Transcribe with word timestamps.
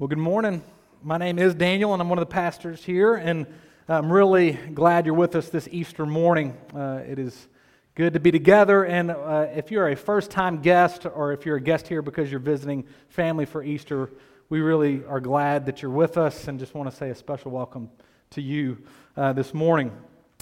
Well, 0.00 0.06
good 0.06 0.16
morning. 0.18 0.62
My 1.02 1.18
name 1.18 1.40
is 1.40 1.56
Daniel, 1.56 1.92
and 1.92 2.00
I'm 2.00 2.08
one 2.08 2.18
of 2.18 2.22
the 2.22 2.32
pastors 2.32 2.84
here, 2.84 3.16
and 3.16 3.48
I'm 3.88 4.12
really 4.12 4.52
glad 4.52 5.06
you're 5.06 5.14
with 5.16 5.34
us 5.34 5.48
this 5.48 5.68
Easter 5.72 6.06
morning. 6.06 6.56
Uh, 6.72 7.00
it 7.04 7.18
is 7.18 7.48
good 7.96 8.12
to 8.12 8.20
be 8.20 8.30
together, 8.30 8.84
and 8.84 9.10
uh, 9.10 9.48
if 9.52 9.72
you're 9.72 9.88
a 9.88 9.96
first 9.96 10.30
time 10.30 10.62
guest 10.62 11.04
or 11.04 11.32
if 11.32 11.44
you're 11.44 11.56
a 11.56 11.60
guest 11.60 11.88
here 11.88 12.00
because 12.00 12.30
you're 12.30 12.38
visiting 12.38 12.84
family 13.08 13.44
for 13.44 13.64
Easter, 13.64 14.12
we 14.50 14.60
really 14.60 15.02
are 15.08 15.18
glad 15.18 15.66
that 15.66 15.82
you're 15.82 15.90
with 15.90 16.16
us 16.16 16.46
and 16.46 16.60
just 16.60 16.74
want 16.74 16.88
to 16.88 16.94
say 16.96 17.10
a 17.10 17.14
special 17.16 17.50
welcome 17.50 17.90
to 18.30 18.40
you 18.40 18.78
uh, 19.16 19.32
this 19.32 19.52
morning. 19.52 19.90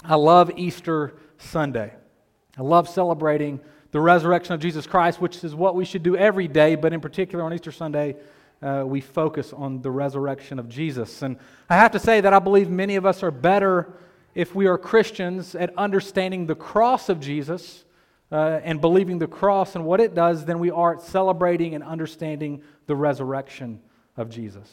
I 0.03 0.17
love 0.17 0.51
Easter 0.55 1.15
Sunday. 1.39 1.95
I 2.59 2.61
love 2.61 2.87
celebrating 2.87 3.59
the 3.89 4.01
resurrection 4.01 4.53
of 4.53 4.59
Jesus 4.59 4.85
Christ, 4.85 5.19
which 5.19 5.43
is 5.43 5.55
what 5.55 5.73
we 5.73 5.83
should 5.83 6.03
do 6.03 6.15
every 6.15 6.47
day, 6.47 6.75
but 6.75 6.93
in 6.93 7.01
particular 7.01 7.43
on 7.43 7.55
Easter 7.55 7.71
Sunday, 7.71 8.17
uh, 8.61 8.83
we 8.85 9.01
focus 9.01 9.53
on 9.53 9.81
the 9.81 9.91
resurrection 9.91 10.59
of 10.59 10.67
Jesus. 10.67 11.21
And 11.21 11.37
I 11.69 11.75
have 11.75 11.91
to 11.91 11.99
say 11.99 12.21
that 12.21 12.33
I 12.33 12.39
believe 12.39 12.69
many 12.69 12.95
of 12.95 13.05
us 13.05 13.23
are 13.23 13.31
better 13.31 13.93
if 14.33 14.55
we 14.55 14.67
are 14.67 14.77
Christians 14.77 15.55
at 15.55 15.75
understanding 15.77 16.45
the 16.45 16.55
cross 16.55 17.09
of 17.09 17.19
Jesus 17.19 17.85
uh, 18.31 18.59
and 18.63 18.81
believing 18.81 19.19
the 19.19 19.27
cross 19.27 19.75
and 19.75 19.85
what 19.85 19.99
it 19.99 20.13
does 20.13 20.45
than 20.45 20.59
we 20.59 20.69
are 20.71 20.95
at 20.95 21.01
celebrating 21.01 21.75
and 21.75 21.83
understanding 21.83 22.61
the 22.87 22.95
resurrection 22.95 23.79
of 24.15 24.29
Jesus. 24.29 24.71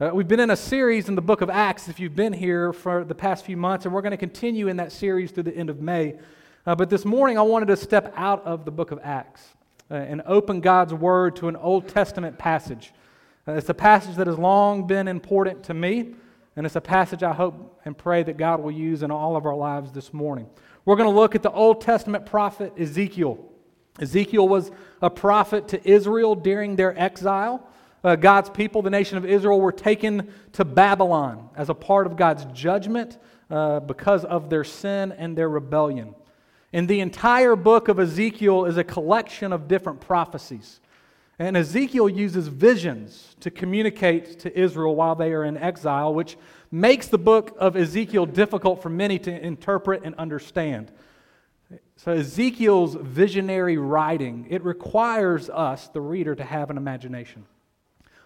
Uh, 0.00 0.10
we've 0.14 0.28
been 0.28 0.40
in 0.40 0.50
a 0.50 0.56
series 0.56 1.08
in 1.08 1.16
the 1.16 1.22
book 1.22 1.40
of 1.40 1.50
Acts, 1.50 1.88
if 1.88 1.98
you've 1.98 2.14
been 2.14 2.32
here 2.32 2.72
for 2.72 3.04
the 3.04 3.14
past 3.14 3.44
few 3.44 3.56
months, 3.56 3.84
and 3.84 3.92
we're 3.92 4.00
going 4.00 4.12
to 4.12 4.16
continue 4.16 4.68
in 4.68 4.76
that 4.76 4.92
series 4.92 5.32
through 5.32 5.42
the 5.42 5.56
end 5.56 5.70
of 5.70 5.80
May. 5.80 6.16
Uh, 6.64 6.76
but 6.76 6.88
this 6.88 7.04
morning, 7.04 7.36
I 7.36 7.42
wanted 7.42 7.66
to 7.66 7.76
step 7.76 8.12
out 8.16 8.44
of 8.44 8.64
the 8.64 8.70
book 8.70 8.92
of 8.92 9.00
Acts 9.02 9.42
uh, 9.90 9.94
and 9.94 10.22
open 10.24 10.60
God's 10.60 10.94
Word 10.94 11.34
to 11.36 11.48
an 11.48 11.56
Old 11.56 11.88
Testament 11.88 12.38
passage. 12.38 12.92
Uh, 13.48 13.52
it's 13.52 13.70
a 13.70 13.74
passage 13.74 14.16
that 14.16 14.26
has 14.26 14.36
long 14.36 14.86
been 14.86 15.08
important 15.08 15.62
to 15.62 15.72
me, 15.72 16.14
and 16.54 16.66
it's 16.66 16.76
a 16.76 16.80
passage 16.82 17.22
I 17.22 17.32
hope 17.32 17.80
and 17.86 17.96
pray 17.96 18.22
that 18.22 18.36
God 18.36 18.60
will 18.60 18.72
use 18.72 19.02
in 19.02 19.10
all 19.10 19.36
of 19.36 19.46
our 19.46 19.56
lives 19.56 19.90
this 19.90 20.12
morning. 20.12 20.46
We're 20.84 20.96
going 20.96 21.08
to 21.08 21.16
look 21.16 21.34
at 21.34 21.42
the 21.42 21.50
Old 21.50 21.80
Testament 21.80 22.26
prophet 22.26 22.74
Ezekiel. 22.78 23.42
Ezekiel 23.98 24.46
was 24.46 24.70
a 25.00 25.08
prophet 25.08 25.68
to 25.68 25.88
Israel 25.88 26.34
during 26.34 26.76
their 26.76 26.98
exile. 27.00 27.66
Uh, 28.04 28.16
God's 28.16 28.50
people, 28.50 28.82
the 28.82 28.90
nation 28.90 29.16
of 29.16 29.24
Israel, 29.24 29.58
were 29.58 29.72
taken 29.72 30.30
to 30.52 30.66
Babylon 30.66 31.48
as 31.56 31.70
a 31.70 31.74
part 31.74 32.06
of 32.06 32.16
God's 32.16 32.44
judgment 32.52 33.16
uh, 33.50 33.80
because 33.80 34.26
of 34.26 34.50
their 34.50 34.64
sin 34.64 35.10
and 35.12 35.38
their 35.38 35.48
rebellion. 35.48 36.14
And 36.74 36.86
the 36.86 37.00
entire 37.00 37.56
book 37.56 37.88
of 37.88 37.98
Ezekiel 37.98 38.66
is 38.66 38.76
a 38.76 38.84
collection 38.84 39.54
of 39.54 39.68
different 39.68 40.00
prophecies. 40.00 40.80
And 41.38 41.56
Ezekiel 41.56 42.08
uses 42.08 42.48
visions 42.48 43.36
to 43.40 43.50
communicate 43.50 44.40
to 44.40 44.58
Israel 44.58 44.96
while 44.96 45.14
they 45.14 45.32
are 45.32 45.44
in 45.44 45.56
exile, 45.56 46.12
which 46.12 46.36
makes 46.72 47.06
the 47.06 47.18
book 47.18 47.56
of 47.58 47.76
Ezekiel 47.76 48.26
difficult 48.26 48.82
for 48.82 48.88
many 48.88 49.20
to 49.20 49.46
interpret 49.46 50.02
and 50.04 50.14
understand. 50.16 50.90
So 51.96 52.12
Ezekiel's 52.12 52.94
visionary 52.94 53.76
writing, 53.76 54.46
it 54.50 54.64
requires 54.64 55.48
us, 55.48 55.88
the 55.88 56.00
reader, 56.00 56.34
to 56.34 56.44
have 56.44 56.70
an 56.70 56.76
imagination, 56.76 57.44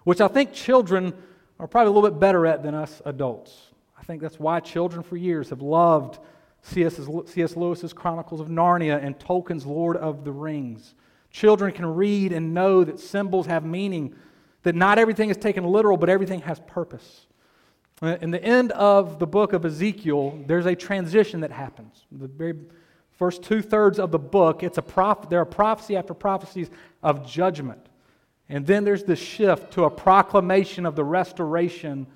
which 0.04 0.20
I 0.20 0.28
think 0.28 0.52
children 0.52 1.12
are 1.58 1.66
probably 1.66 1.90
a 1.90 1.92
little 1.92 2.10
bit 2.10 2.18
better 2.18 2.46
at 2.46 2.62
than 2.62 2.74
us 2.74 3.02
adults. 3.04 3.72
I 3.98 4.04
think 4.04 4.22
that's 4.22 4.40
why 4.40 4.60
children 4.60 5.02
for 5.02 5.16
years 5.16 5.50
have 5.50 5.60
loved 5.60 6.18
C.S. 6.62 7.56
Lewis's 7.56 7.92
Chronicles 7.92 8.40
of 8.40 8.48
Narnia 8.48 9.04
and 9.04 9.18
Tolkien's 9.18 9.66
Lord 9.66 9.96
of 9.96 10.24
the 10.24 10.32
Rings. 10.32 10.94
Children 11.32 11.72
can 11.72 11.86
read 11.86 12.32
and 12.32 12.52
know 12.54 12.84
that 12.84 13.00
symbols 13.00 13.46
have 13.46 13.64
meaning, 13.64 14.14
that 14.62 14.74
not 14.74 14.98
everything 14.98 15.30
is 15.30 15.36
taken 15.36 15.64
literal, 15.64 15.96
but 15.96 16.08
everything 16.08 16.42
has 16.42 16.60
purpose. 16.60 17.26
Uh, 18.02 18.18
in 18.20 18.30
the 18.30 18.42
end 18.42 18.72
of 18.72 19.18
the 19.18 19.26
book 19.26 19.52
of 19.52 19.64
Ezekiel, 19.64 20.38
there's 20.46 20.66
a 20.66 20.74
transition 20.74 21.40
that 21.40 21.50
happens. 21.50 22.04
The 22.12 22.28
very 22.28 22.54
first 23.12 23.42
two 23.42 23.62
thirds 23.62 23.98
of 23.98 24.10
the 24.10 24.18
book, 24.18 24.62
it's 24.62 24.78
a 24.78 24.82
prof- 24.82 25.28
there 25.30 25.40
are 25.40 25.46
prophecy 25.46 25.96
after 25.96 26.12
prophecies 26.12 26.70
of 27.02 27.26
judgment. 27.26 27.88
And 28.48 28.66
then 28.66 28.84
there's 28.84 29.04
the 29.04 29.16
shift 29.16 29.72
to 29.74 29.84
a 29.84 29.90
proclamation 29.90 30.84
of 30.84 30.96
the 30.96 31.04
restoration 31.04 32.06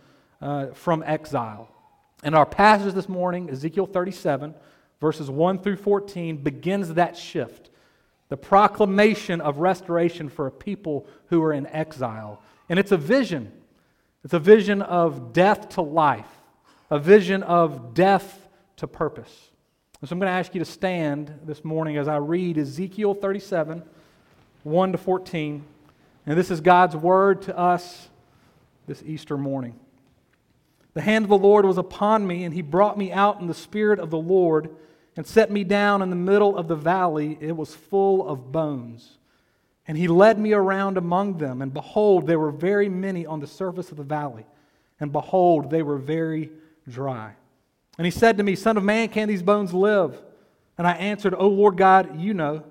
uh, 0.42 0.66
from 0.68 1.02
exile. 1.06 1.70
And 2.22 2.34
our 2.34 2.44
passage 2.44 2.92
this 2.92 3.08
morning, 3.08 3.48
Ezekiel 3.48 3.86
37, 3.86 4.54
verses 5.00 5.30
1 5.30 5.60
through 5.60 5.76
14, 5.76 6.36
begins 6.38 6.92
that 6.94 7.16
shift 7.16 7.70
the 8.28 8.36
proclamation 8.36 9.40
of 9.40 9.58
restoration 9.58 10.28
for 10.28 10.46
a 10.46 10.50
people 10.50 11.06
who 11.28 11.42
are 11.42 11.52
in 11.52 11.66
exile. 11.68 12.42
And 12.68 12.78
it's 12.78 12.92
a 12.92 12.96
vision. 12.96 13.52
It's 14.24 14.34
a 14.34 14.38
vision 14.38 14.82
of 14.82 15.32
death 15.32 15.70
to 15.70 15.82
life, 15.82 16.28
a 16.90 16.98
vision 16.98 17.42
of 17.44 17.94
death 17.94 18.48
to 18.76 18.88
purpose. 18.88 19.50
And 20.00 20.08
so 20.08 20.14
I'm 20.14 20.18
going 20.18 20.28
to 20.28 20.38
ask 20.38 20.54
you 20.54 20.58
to 20.58 20.64
stand 20.64 21.32
this 21.44 21.64
morning 21.64 21.96
as 21.96 22.08
I 22.08 22.16
read 22.16 22.58
Ezekiel 22.58 23.14
37, 23.14 23.82
1 24.64 24.92
to 24.92 24.98
14. 24.98 25.64
And 26.26 26.36
this 26.36 26.50
is 26.50 26.60
God's 26.60 26.96
word 26.96 27.42
to 27.42 27.56
us 27.56 28.08
this 28.86 29.02
Easter 29.06 29.38
morning. 29.38 29.78
The 30.94 31.02
hand 31.02 31.24
of 31.24 31.28
the 31.28 31.38
Lord 31.38 31.64
was 31.64 31.78
upon 31.78 32.26
me, 32.26 32.44
and 32.44 32.52
he 32.52 32.62
brought 32.62 32.98
me 32.98 33.12
out 33.12 33.40
in 33.40 33.46
the 33.46 33.54
spirit 33.54 34.00
of 34.00 34.10
the 34.10 34.18
Lord 34.18 34.74
and 35.16 35.26
set 35.26 35.50
me 35.50 35.64
down 35.64 36.02
in 36.02 36.10
the 36.10 36.16
middle 36.16 36.56
of 36.56 36.68
the 36.68 36.76
valley. 36.76 37.38
It 37.40 37.56
was 37.56 37.74
full 37.74 38.28
of 38.28 38.52
bones. 38.52 39.16
And 39.88 39.96
he 39.96 40.08
led 40.08 40.38
me 40.38 40.52
around 40.52 40.98
among 40.98 41.38
them, 41.38 41.62
and 41.62 41.72
behold, 41.72 42.26
there 42.26 42.40
were 42.40 42.50
very 42.50 42.88
many 42.88 43.24
on 43.24 43.40
the 43.40 43.46
surface 43.46 43.90
of 43.90 43.96
the 43.96 44.02
valley. 44.02 44.44
And 44.98 45.12
behold, 45.12 45.70
they 45.70 45.82
were 45.82 45.98
very 45.98 46.50
dry. 46.88 47.34
And 47.98 48.04
he 48.04 48.10
said 48.10 48.36
to 48.36 48.42
me, 48.42 48.56
Son 48.56 48.76
of 48.76 48.82
man, 48.82 49.08
can 49.08 49.28
these 49.28 49.42
bones 49.42 49.72
live? 49.72 50.20
And 50.76 50.86
I 50.86 50.92
answered, 50.92 51.34
O 51.34 51.48
Lord 51.48 51.76
God, 51.76 52.20
you 52.20 52.34
know. 52.34 52.64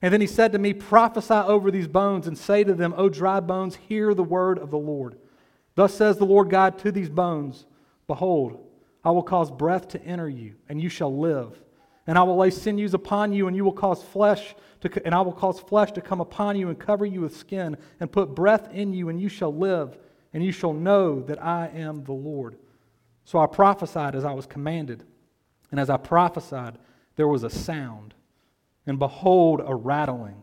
And 0.00 0.12
then 0.12 0.20
he 0.20 0.26
said 0.26 0.52
to 0.52 0.58
me, 0.58 0.72
Prophesy 0.72 1.34
over 1.34 1.70
these 1.70 1.88
bones, 1.88 2.26
and 2.26 2.38
say 2.38 2.64
to 2.64 2.74
them, 2.74 2.94
O 2.96 3.08
dry 3.08 3.40
bones, 3.40 3.76
hear 3.76 4.14
the 4.14 4.22
word 4.22 4.58
of 4.58 4.70
the 4.70 4.78
Lord. 4.78 5.16
Thus 5.74 5.94
says 5.94 6.16
the 6.16 6.26
Lord 6.26 6.48
God 6.48 6.78
to 6.80 6.92
these 6.92 7.10
bones 7.10 7.66
Behold, 8.06 8.64
I 9.04 9.10
will 9.10 9.22
cause 9.22 9.50
breath 9.50 9.88
to 9.88 10.02
enter 10.02 10.28
you, 10.28 10.54
and 10.68 10.80
you 10.80 10.88
shall 10.88 11.16
live. 11.16 11.60
And 12.06 12.18
I 12.18 12.22
will 12.22 12.36
lay 12.36 12.50
sinews 12.50 12.94
upon 12.94 13.32
you, 13.32 13.46
and 13.46 13.56
you 13.56 13.64
will 13.64 13.72
cause 13.72 14.02
flesh 14.02 14.54
to, 14.80 15.06
and 15.06 15.14
I 15.14 15.20
will 15.20 15.32
cause 15.32 15.60
flesh 15.60 15.92
to 15.92 16.00
come 16.00 16.20
upon 16.20 16.56
you 16.56 16.68
and 16.68 16.78
cover 16.78 17.06
you 17.06 17.20
with 17.20 17.36
skin, 17.36 17.76
and 18.00 18.10
put 18.10 18.34
breath 18.34 18.72
in 18.72 18.92
you, 18.92 19.08
and 19.08 19.20
you 19.20 19.28
shall 19.28 19.54
live, 19.54 19.96
and 20.32 20.44
you 20.44 20.52
shall 20.52 20.72
know 20.72 21.20
that 21.22 21.42
I 21.42 21.68
am 21.68 22.04
the 22.04 22.12
Lord. 22.12 22.56
So 23.24 23.38
I 23.38 23.46
prophesied 23.46 24.16
as 24.16 24.24
I 24.24 24.32
was 24.32 24.46
commanded. 24.46 25.04
And 25.70 25.78
as 25.78 25.88
I 25.88 25.96
prophesied, 25.96 26.78
there 27.16 27.28
was 27.28 27.44
a 27.44 27.50
sound, 27.50 28.14
and 28.86 28.98
behold, 28.98 29.62
a 29.64 29.74
rattling. 29.74 30.42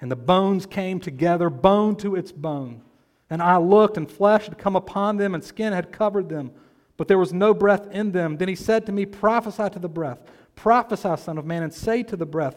And 0.00 0.10
the 0.10 0.16
bones 0.16 0.66
came 0.66 1.00
together, 1.00 1.50
bone 1.50 1.96
to 1.96 2.16
its 2.16 2.32
bone. 2.32 2.82
And 3.28 3.42
I 3.42 3.58
looked, 3.58 3.96
and 3.96 4.10
flesh 4.10 4.46
had 4.46 4.58
come 4.58 4.76
upon 4.76 5.16
them, 5.16 5.34
and 5.34 5.44
skin 5.44 5.72
had 5.72 5.92
covered 5.92 6.28
them, 6.28 6.52
but 6.96 7.08
there 7.08 7.18
was 7.18 7.32
no 7.32 7.52
breath 7.52 7.86
in 7.90 8.12
them. 8.12 8.36
Then 8.36 8.48
he 8.48 8.54
said 8.54 8.86
to 8.86 8.92
me, 8.92 9.04
Prophesy 9.04 9.68
to 9.70 9.78
the 9.78 9.88
breath 9.88 10.18
Prophesy, 10.56 11.16
Son 11.16 11.38
of 11.38 11.46
Man, 11.46 11.62
and 11.62 11.72
say 11.72 12.02
to 12.02 12.16
the 12.16 12.26
breath, 12.26 12.56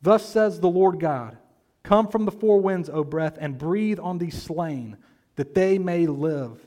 Thus 0.00 0.26
says 0.26 0.60
the 0.60 0.68
Lord 0.68 0.98
God 0.98 1.36
Come 1.82 2.08
from 2.08 2.24
the 2.24 2.32
four 2.32 2.60
winds, 2.60 2.88
O 2.88 3.04
breath, 3.04 3.36
and 3.38 3.58
breathe 3.58 4.00
on 4.00 4.18
these 4.18 4.40
slain, 4.42 4.96
that 5.36 5.54
they 5.54 5.78
may 5.78 6.06
live. 6.06 6.66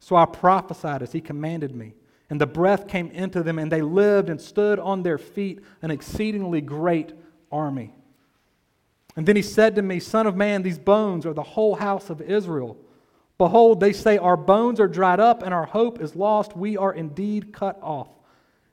So 0.00 0.16
I 0.16 0.24
prophesied 0.24 1.02
as 1.02 1.12
he 1.12 1.20
commanded 1.20 1.74
me. 1.74 1.94
And 2.28 2.40
the 2.40 2.46
breath 2.46 2.88
came 2.88 3.10
into 3.10 3.42
them, 3.42 3.58
and 3.58 3.70
they 3.70 3.82
lived 3.82 4.28
and 4.28 4.40
stood 4.40 4.78
on 4.78 5.02
their 5.02 5.18
feet, 5.18 5.60
an 5.82 5.92
exceedingly 5.92 6.60
great 6.60 7.12
army. 7.52 7.94
And 9.14 9.26
then 9.26 9.36
he 9.36 9.42
said 9.42 9.76
to 9.76 9.82
me, 9.82 10.00
Son 10.00 10.26
of 10.26 10.36
man, 10.36 10.62
these 10.62 10.78
bones 10.78 11.24
are 11.26 11.34
the 11.34 11.42
whole 11.42 11.76
house 11.76 12.10
of 12.10 12.20
Israel. 12.20 12.76
Behold, 13.38 13.78
they 13.78 13.92
say, 13.92 14.18
Our 14.18 14.36
bones 14.36 14.80
are 14.80 14.88
dried 14.88 15.20
up, 15.20 15.42
and 15.42 15.54
our 15.54 15.66
hope 15.66 16.00
is 16.00 16.16
lost. 16.16 16.56
We 16.56 16.76
are 16.76 16.92
indeed 16.92 17.52
cut 17.52 17.78
off. 17.82 18.08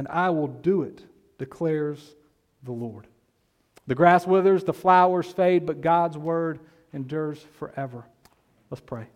and 0.00 0.08
I 0.08 0.30
will 0.30 0.46
do 0.46 0.80
it, 0.80 1.04
declares 1.36 2.14
the 2.62 2.72
Lord. 2.72 3.06
The 3.86 3.94
grass 3.94 4.26
withers, 4.26 4.64
the 4.64 4.72
flowers 4.72 5.26
fade, 5.26 5.66
but 5.66 5.82
God's 5.82 6.16
word 6.16 6.58
endures 6.94 7.44
forever. 7.58 8.06
Let's 8.70 8.80
pray. 8.80 9.08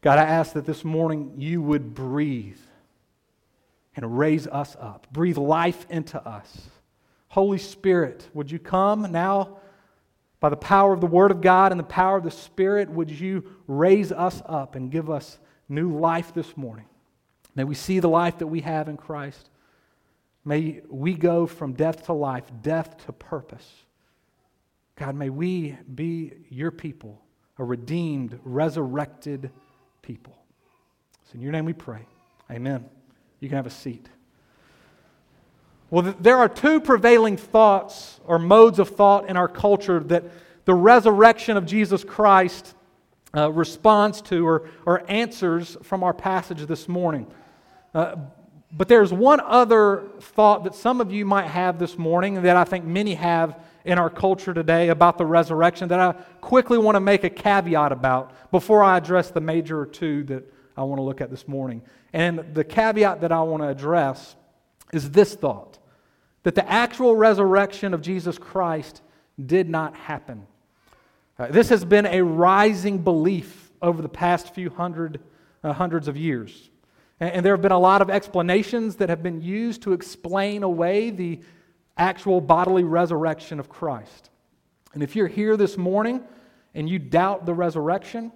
God, 0.00 0.18
I 0.18 0.22
ask 0.22 0.54
that 0.54 0.64
this 0.64 0.82
morning 0.82 1.34
you 1.36 1.60
would 1.60 1.94
breathe 1.94 2.56
and 3.94 4.16
raise 4.16 4.46
us 4.46 4.74
up, 4.80 5.08
breathe 5.12 5.36
life 5.36 5.84
into 5.90 6.26
us. 6.26 6.70
Holy 7.28 7.58
Spirit, 7.58 8.26
would 8.32 8.50
you 8.50 8.58
come 8.58 9.12
now 9.12 9.58
by 10.40 10.48
the 10.48 10.56
power 10.56 10.94
of 10.94 11.02
the 11.02 11.06
Word 11.06 11.32
of 11.32 11.42
God 11.42 11.70
and 11.70 11.78
the 11.78 11.84
power 11.84 12.16
of 12.16 12.24
the 12.24 12.30
Spirit? 12.30 12.88
Would 12.88 13.10
you 13.10 13.44
raise 13.66 14.10
us 14.10 14.40
up 14.46 14.74
and 14.74 14.90
give 14.90 15.10
us 15.10 15.38
new 15.68 15.98
life 15.98 16.32
this 16.32 16.56
morning? 16.56 16.86
May 17.54 17.64
we 17.64 17.74
see 17.74 18.00
the 18.00 18.08
life 18.08 18.38
that 18.38 18.46
we 18.46 18.62
have 18.62 18.88
in 18.88 18.96
Christ. 18.96 19.50
May 20.46 20.80
we 20.88 21.14
go 21.14 21.48
from 21.48 21.72
death 21.72 22.06
to 22.06 22.12
life, 22.12 22.44
death 22.62 23.04
to 23.06 23.12
purpose. 23.12 23.68
God, 24.94 25.16
may 25.16 25.28
we 25.28 25.76
be 25.92 26.34
your 26.48 26.70
people, 26.70 27.20
a 27.58 27.64
redeemed, 27.64 28.38
resurrected 28.44 29.50
people. 30.02 30.38
It's 31.24 31.34
in 31.34 31.40
your 31.40 31.50
name 31.50 31.64
we 31.64 31.72
pray. 31.72 32.06
Amen. 32.48 32.88
You 33.40 33.48
can 33.48 33.56
have 33.56 33.66
a 33.66 33.70
seat. 33.70 34.08
Well, 35.90 36.14
there 36.20 36.38
are 36.38 36.48
two 36.48 36.80
prevailing 36.80 37.36
thoughts 37.36 38.20
or 38.24 38.38
modes 38.38 38.78
of 38.78 38.90
thought 38.90 39.28
in 39.28 39.36
our 39.36 39.48
culture 39.48 39.98
that 39.98 40.24
the 40.64 40.74
resurrection 40.74 41.56
of 41.56 41.66
Jesus 41.66 42.04
Christ 42.04 42.72
uh, 43.36 43.50
responds 43.50 44.22
to 44.22 44.46
or, 44.46 44.70
or 44.86 45.02
answers 45.10 45.76
from 45.82 46.04
our 46.04 46.14
passage 46.14 46.64
this 46.66 46.88
morning. 46.88 47.26
Uh, 47.92 48.14
but 48.72 48.88
there's 48.88 49.12
one 49.12 49.40
other 49.40 50.08
thought 50.20 50.64
that 50.64 50.74
some 50.74 51.00
of 51.00 51.12
you 51.12 51.24
might 51.24 51.46
have 51.46 51.78
this 51.78 51.96
morning 51.96 52.42
that 52.42 52.56
I 52.56 52.64
think 52.64 52.84
many 52.84 53.14
have 53.14 53.58
in 53.84 53.98
our 53.98 54.10
culture 54.10 54.52
today 54.52 54.88
about 54.88 55.16
the 55.16 55.26
resurrection 55.26 55.88
that 55.88 56.00
I 56.00 56.12
quickly 56.40 56.76
want 56.76 56.96
to 56.96 57.00
make 57.00 57.22
a 57.22 57.30
caveat 57.30 57.92
about 57.92 58.32
before 58.50 58.82
I 58.82 58.96
address 58.96 59.30
the 59.30 59.40
major 59.40 59.86
two 59.86 60.24
that 60.24 60.52
I 60.76 60.82
want 60.82 60.98
to 60.98 61.04
look 61.04 61.20
at 61.20 61.30
this 61.30 61.46
morning. 61.46 61.82
And 62.12 62.54
the 62.54 62.64
caveat 62.64 63.20
that 63.20 63.30
I 63.30 63.42
want 63.42 63.62
to 63.62 63.68
address 63.68 64.34
is 64.92 65.10
this 65.10 65.34
thought 65.34 65.78
that 66.42 66.54
the 66.54 66.68
actual 66.70 67.16
resurrection 67.16 67.92
of 67.92 68.02
Jesus 68.02 68.38
Christ 68.38 69.02
did 69.44 69.68
not 69.68 69.96
happen. 69.96 70.46
Uh, 71.38 71.48
this 71.48 71.68
has 71.68 71.84
been 71.84 72.06
a 72.06 72.22
rising 72.22 72.98
belief 72.98 73.70
over 73.82 74.00
the 74.00 74.08
past 74.08 74.54
few 74.54 74.70
hundred, 74.70 75.20
uh, 75.62 75.72
hundreds 75.72 76.08
of 76.08 76.16
years. 76.16 76.70
And, 77.18 77.44
there 77.44 77.54
have 77.54 77.62
been 77.62 77.72
a 77.72 77.78
lot 77.78 78.02
of 78.02 78.10
explanations 78.10 78.96
that 78.96 79.08
have 79.08 79.22
been 79.22 79.40
used 79.40 79.82
to 79.82 79.92
explain 79.92 80.62
away 80.62 81.10
the 81.10 81.40
actual 81.96 82.40
bodily 82.40 82.84
resurrection 82.84 83.58
of 83.58 83.68
Christ. 83.68 84.30
And 84.92 85.02
if 85.02 85.16
you're 85.16 85.28
here 85.28 85.56
this 85.56 85.76
morning 85.78 86.22
and 86.74 86.88
you 86.88 86.98
doubt 86.98 87.46
the 87.46 87.54
resurrection, 87.54 88.32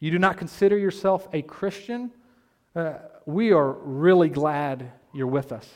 you 0.00 0.10
do 0.10 0.18
not 0.18 0.36
consider 0.36 0.76
yourself 0.76 1.28
a 1.32 1.42
Christian, 1.42 2.10
uh, 2.74 2.94
we 3.26 3.52
are 3.52 3.72
really 3.72 4.28
glad 4.28 4.90
you're 5.12 5.26
with 5.26 5.52
us. 5.52 5.68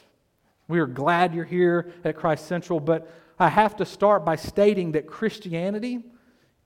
We 0.69 0.81
are 0.81 0.87
glad 0.87 1.35
you're 1.35 1.45
here 1.45 1.93
at 2.05 2.17
Christ 2.17 2.47
Central, 2.47 2.81
but 2.81 3.11
I 3.39 3.49
have 3.49 3.77
to 3.77 3.85
start 3.85 4.25
by 4.25 4.37
stating 4.37 4.93
that 4.93 5.07
Christianity 5.07 6.05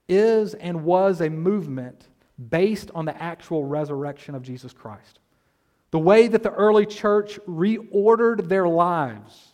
is 0.07 0.53
and 0.53 0.83
was 0.83 1.21
a 1.21 1.29
movement 1.29 2.07
based 2.49 2.91
on 2.93 3.05
the 3.05 3.21
actual 3.21 3.63
resurrection 3.65 4.35
of 4.35 4.43
Jesus 4.43 4.73
Christ. 4.73 5.19
The 5.91 5.99
way 5.99 6.27
that 6.27 6.43
the 6.43 6.51
early 6.51 6.85
church 6.85 7.39
reordered 7.47 8.49
their 8.49 8.67
lives, 8.67 9.53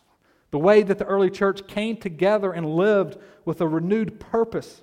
the 0.51 0.59
way 0.59 0.83
that 0.83 0.97
the 0.97 1.05
early 1.05 1.29
church 1.29 1.67
came 1.67 1.97
together 1.97 2.51
and 2.51 2.75
lived 2.75 3.17
with 3.45 3.61
a 3.61 3.67
renewed 3.67 4.19
purpose, 4.19 4.81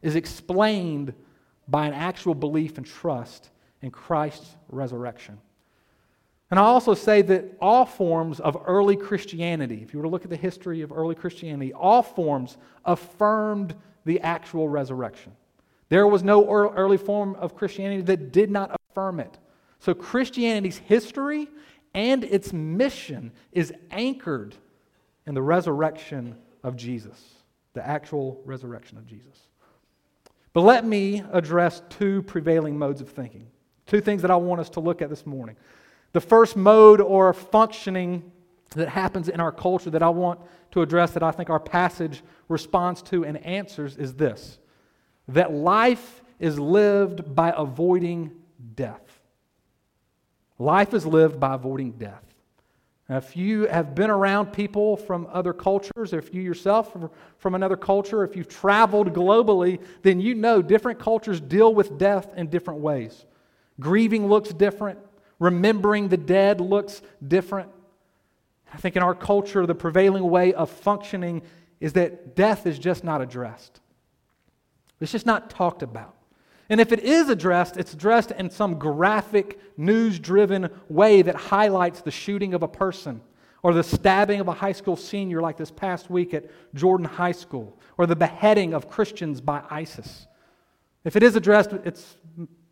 is 0.00 0.16
explained 0.16 1.14
by 1.68 1.86
an 1.86 1.94
actual 1.94 2.34
belief 2.34 2.76
and 2.76 2.86
trust 2.86 3.50
in 3.80 3.90
Christ's 3.90 4.56
resurrection. 4.68 5.38
And 6.50 6.58
I 6.58 6.64
also 6.64 6.92
say 6.92 7.22
that 7.22 7.56
all 7.60 7.86
forms 7.86 8.38
of 8.38 8.60
early 8.66 8.96
Christianity, 8.96 9.80
if 9.82 9.94
you 9.94 9.98
were 9.98 10.04
to 10.04 10.08
look 10.10 10.24
at 10.24 10.30
the 10.30 10.36
history 10.36 10.82
of 10.82 10.92
early 10.92 11.14
Christianity, 11.14 11.72
all 11.72 12.02
forms 12.02 12.58
affirmed 12.84 13.74
the 14.04 14.20
actual 14.20 14.68
resurrection. 14.68 15.32
There 15.88 16.06
was 16.06 16.22
no 16.22 16.48
early 16.50 16.98
form 16.98 17.36
of 17.36 17.54
Christianity 17.54 18.02
that 18.02 18.32
did 18.32 18.50
not 18.50 18.78
affirm 18.90 19.20
it. 19.20 19.38
So 19.82 19.94
Christianity's 19.94 20.78
history 20.78 21.48
and 21.92 22.22
its 22.22 22.52
mission 22.52 23.32
is 23.50 23.72
anchored 23.90 24.54
in 25.26 25.34
the 25.34 25.42
resurrection 25.42 26.36
of 26.62 26.76
Jesus, 26.76 27.20
the 27.72 27.84
actual 27.84 28.40
resurrection 28.44 28.96
of 28.96 29.08
Jesus. 29.08 29.48
But 30.52 30.60
let 30.60 30.84
me 30.84 31.24
address 31.32 31.82
two 31.88 32.22
prevailing 32.22 32.78
modes 32.78 33.00
of 33.00 33.08
thinking, 33.08 33.48
two 33.86 34.00
things 34.00 34.22
that 34.22 34.30
I 34.30 34.36
want 34.36 34.60
us 34.60 34.70
to 34.70 34.80
look 34.80 35.02
at 35.02 35.10
this 35.10 35.26
morning. 35.26 35.56
The 36.12 36.20
first 36.20 36.56
mode 36.56 37.00
or 37.00 37.32
functioning 37.32 38.30
that 38.76 38.88
happens 38.88 39.28
in 39.28 39.40
our 39.40 39.50
culture 39.50 39.90
that 39.90 40.02
I 40.04 40.10
want 40.10 40.38
to 40.70 40.82
address, 40.82 41.10
that 41.10 41.24
I 41.24 41.32
think 41.32 41.50
our 41.50 41.58
passage 41.58 42.22
responds 42.48 43.02
to 43.02 43.24
and 43.24 43.36
answers, 43.38 43.96
is 43.96 44.14
this 44.14 44.60
that 45.26 45.52
life 45.52 46.22
is 46.38 46.56
lived 46.60 47.34
by 47.34 47.52
avoiding 47.56 48.30
death. 48.76 49.11
Life 50.62 50.94
is 50.94 51.04
lived 51.04 51.40
by 51.40 51.54
avoiding 51.54 51.90
death. 51.92 52.22
Now, 53.08 53.16
if 53.16 53.36
you 53.36 53.66
have 53.66 53.96
been 53.96 54.10
around 54.10 54.52
people 54.52 54.96
from 54.96 55.26
other 55.32 55.52
cultures, 55.52 56.12
if 56.12 56.32
you 56.32 56.40
yourself 56.40 56.96
from 57.38 57.54
another 57.56 57.76
culture, 57.76 58.22
if 58.22 58.36
you've 58.36 58.48
traveled 58.48 59.12
globally, 59.12 59.82
then 60.02 60.20
you 60.20 60.36
know 60.36 60.62
different 60.62 61.00
cultures 61.00 61.40
deal 61.40 61.74
with 61.74 61.98
death 61.98 62.32
in 62.36 62.46
different 62.46 62.78
ways. 62.78 63.26
Grieving 63.80 64.28
looks 64.28 64.50
different, 64.50 65.00
remembering 65.40 66.06
the 66.06 66.16
dead 66.16 66.60
looks 66.60 67.02
different. 67.26 67.68
I 68.72 68.76
think 68.76 68.94
in 68.94 69.02
our 69.02 69.16
culture, 69.16 69.66
the 69.66 69.74
prevailing 69.74 70.30
way 70.30 70.54
of 70.54 70.70
functioning 70.70 71.42
is 71.80 71.94
that 71.94 72.36
death 72.36 72.68
is 72.68 72.78
just 72.78 73.02
not 73.02 73.20
addressed. 73.20 73.80
It's 75.00 75.10
just 75.10 75.26
not 75.26 75.50
talked 75.50 75.82
about. 75.82 76.14
And 76.72 76.80
if 76.80 76.90
it 76.90 77.00
is 77.00 77.28
addressed, 77.28 77.76
it's 77.76 77.92
addressed 77.92 78.30
in 78.30 78.48
some 78.48 78.78
graphic, 78.78 79.60
news 79.76 80.18
driven 80.18 80.70
way 80.88 81.20
that 81.20 81.34
highlights 81.34 82.00
the 82.00 82.10
shooting 82.10 82.54
of 82.54 82.62
a 82.62 82.66
person, 82.66 83.20
or 83.62 83.74
the 83.74 83.82
stabbing 83.82 84.40
of 84.40 84.48
a 84.48 84.54
high 84.54 84.72
school 84.72 84.96
senior, 84.96 85.42
like 85.42 85.58
this 85.58 85.70
past 85.70 86.08
week 86.08 86.32
at 86.32 86.46
Jordan 86.72 87.04
High 87.04 87.32
School, 87.32 87.78
or 87.98 88.06
the 88.06 88.16
beheading 88.16 88.72
of 88.72 88.88
Christians 88.88 89.38
by 89.42 89.62
ISIS. 89.68 90.26
If 91.04 91.14
it 91.14 91.22
is 91.22 91.36
addressed, 91.36 91.74
it's 91.84 92.16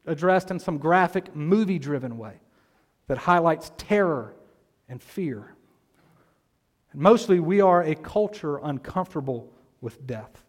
addressed 0.06 0.50
in 0.50 0.58
some 0.58 0.78
graphic, 0.78 1.36
movie 1.36 1.78
driven 1.78 2.16
way 2.16 2.40
that 3.06 3.18
highlights 3.18 3.70
terror 3.76 4.34
and 4.88 5.02
fear. 5.02 5.54
And 6.92 7.02
mostly, 7.02 7.38
we 7.38 7.60
are 7.60 7.82
a 7.82 7.94
culture 7.94 8.56
uncomfortable 8.62 9.52
with 9.82 10.06
death. 10.06 10.42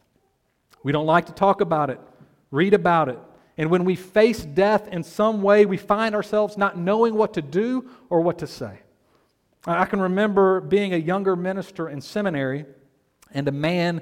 We 0.84 0.94
don't 0.94 1.06
like 1.06 1.26
to 1.26 1.34
talk 1.34 1.60
about 1.60 1.90
it, 1.90 2.00
read 2.50 2.74
about 2.74 3.10
it. 3.10 3.20
And 3.62 3.70
when 3.70 3.86
we 3.86 3.96
face 3.96 4.44
death 4.44 4.88
in 4.88 5.04
some 5.04 5.44
way, 5.44 5.68
we 5.68 5.78
find 5.78 6.16
ourselves 6.16 6.58
not 6.58 6.80
knowing 6.80 7.14
what 7.14 7.36
to 7.36 7.44
do 7.44 7.88
or 8.10 8.22
what 8.22 8.40
to 8.40 8.48
say. 8.48 8.80
I 9.68 9.86
can 9.86 10.02
remember 10.02 10.62
being 10.62 10.96
a 10.96 10.98
younger 10.98 11.36
minister 11.36 11.88
in 11.88 12.02
seminary, 12.02 12.66
and 13.30 13.48
a 13.48 13.52
man 13.52 14.02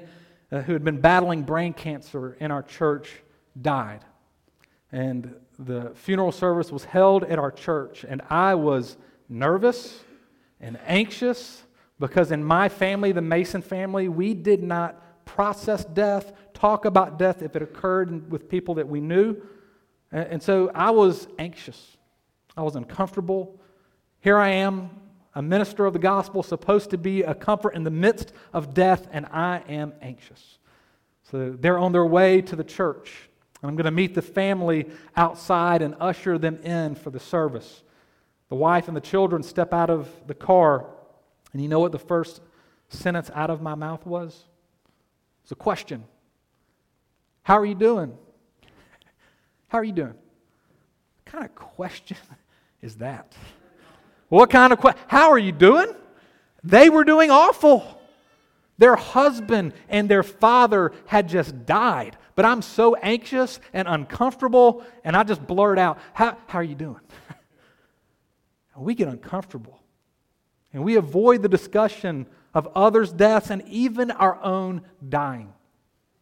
uh, 0.50 0.62
who 0.62 0.72
had 0.72 0.82
been 0.82 1.02
battling 1.02 1.42
brain 1.42 1.74
cancer 1.74 2.38
in 2.40 2.50
our 2.50 2.62
church 2.62 3.10
died. 3.60 4.02
And 4.92 5.34
the 5.58 5.92
funeral 5.94 6.32
service 6.32 6.72
was 6.72 6.84
held 6.84 7.24
at 7.24 7.38
our 7.38 7.50
church, 7.50 8.06
and 8.08 8.22
I 8.30 8.54
was 8.54 8.96
nervous 9.28 10.00
and 10.58 10.78
anxious 10.86 11.64
because 11.98 12.32
in 12.32 12.42
my 12.42 12.70
family, 12.70 13.12
the 13.12 13.20
Mason 13.20 13.60
family, 13.60 14.08
we 14.08 14.32
did 14.32 14.62
not 14.62 15.04
process 15.34 15.84
death, 15.84 16.32
talk 16.54 16.84
about 16.84 17.16
death 17.16 17.40
if 17.40 17.54
it 17.54 17.62
occurred 17.62 18.30
with 18.30 18.48
people 18.48 18.74
that 18.74 18.88
we 18.88 19.00
knew. 19.00 19.40
And 20.10 20.42
so 20.42 20.72
I 20.74 20.90
was 20.90 21.28
anxious. 21.38 21.96
I 22.56 22.62
was 22.62 22.74
uncomfortable. 22.74 23.60
Here 24.20 24.36
I 24.36 24.48
am, 24.48 24.90
a 25.36 25.40
minister 25.40 25.86
of 25.86 25.92
the 25.92 26.00
gospel, 26.00 26.42
supposed 26.42 26.90
to 26.90 26.98
be 26.98 27.22
a 27.22 27.32
comfort 27.32 27.76
in 27.76 27.84
the 27.84 27.90
midst 27.90 28.32
of 28.52 28.74
death, 28.74 29.06
and 29.12 29.24
I 29.26 29.62
am 29.68 29.92
anxious. 30.02 30.58
So 31.30 31.56
they're 31.58 31.78
on 31.78 31.92
their 31.92 32.04
way 32.04 32.42
to 32.42 32.56
the 32.56 32.64
church. 32.64 33.30
And 33.62 33.70
I'm 33.70 33.76
going 33.76 33.84
to 33.84 33.92
meet 33.92 34.16
the 34.16 34.22
family 34.22 34.90
outside 35.16 35.80
and 35.80 35.94
usher 36.00 36.38
them 36.38 36.56
in 36.64 36.96
for 36.96 37.10
the 37.10 37.20
service. 37.20 37.84
The 38.48 38.56
wife 38.56 38.88
and 38.88 38.96
the 38.96 39.00
children 39.00 39.44
step 39.44 39.72
out 39.72 39.90
of 39.90 40.08
the 40.26 40.34
car, 40.34 40.86
and 41.52 41.62
you 41.62 41.68
know 41.68 41.78
what 41.78 41.92
the 41.92 42.00
first 42.00 42.40
sentence 42.88 43.30
out 43.32 43.48
of 43.48 43.62
my 43.62 43.76
mouth 43.76 44.04
was? 44.04 44.49
It's 45.50 45.52
a 45.52 45.56
question. 45.56 46.04
How 47.42 47.58
are 47.58 47.66
you 47.66 47.74
doing? 47.74 48.16
How 49.66 49.78
are 49.78 49.84
you 49.84 49.90
doing? 49.90 50.14
What 50.14 51.24
kind 51.26 51.44
of 51.44 51.56
question 51.56 52.18
is 52.82 52.94
that? 52.98 53.34
What 54.28 54.48
kind 54.48 54.72
of 54.72 54.78
question? 54.78 55.02
How 55.08 55.30
are 55.30 55.38
you 55.40 55.50
doing? 55.50 55.92
They 56.62 56.88
were 56.88 57.02
doing 57.02 57.32
awful. 57.32 57.84
Their 58.78 58.94
husband 58.94 59.72
and 59.88 60.08
their 60.08 60.22
father 60.22 60.92
had 61.06 61.28
just 61.28 61.66
died 61.66 62.16
but 62.36 62.44
I'm 62.44 62.62
so 62.62 62.94
anxious 62.94 63.60
and 63.74 63.86
uncomfortable, 63.86 64.82
and 65.04 65.14
I 65.14 65.24
just 65.24 65.46
blurt 65.46 65.78
out, 65.78 65.98
How, 66.14 66.38
how 66.46 66.60
are 66.60 66.62
you 66.62 66.74
doing? 66.74 67.00
we 68.78 68.94
get 68.94 69.08
uncomfortable. 69.08 69.79
And 70.72 70.84
we 70.84 70.96
avoid 70.96 71.42
the 71.42 71.48
discussion 71.48 72.26
of 72.54 72.68
others' 72.74 73.12
deaths 73.12 73.50
and 73.50 73.66
even 73.68 74.10
our 74.10 74.42
own 74.42 74.82
dying. 75.08 75.52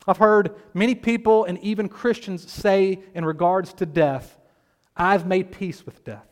I've 0.07 0.17
heard 0.17 0.55
many 0.73 0.95
people 0.95 1.45
and 1.45 1.59
even 1.59 1.89
Christians 1.89 2.51
say 2.51 3.01
in 3.15 3.25
regards 3.25 3.75
to 3.75 3.87
death, 3.87 4.39
I've 4.97 5.27
made 5.27 5.53
peace 5.53 5.85
with 5.85 6.03
death. 6.03 6.27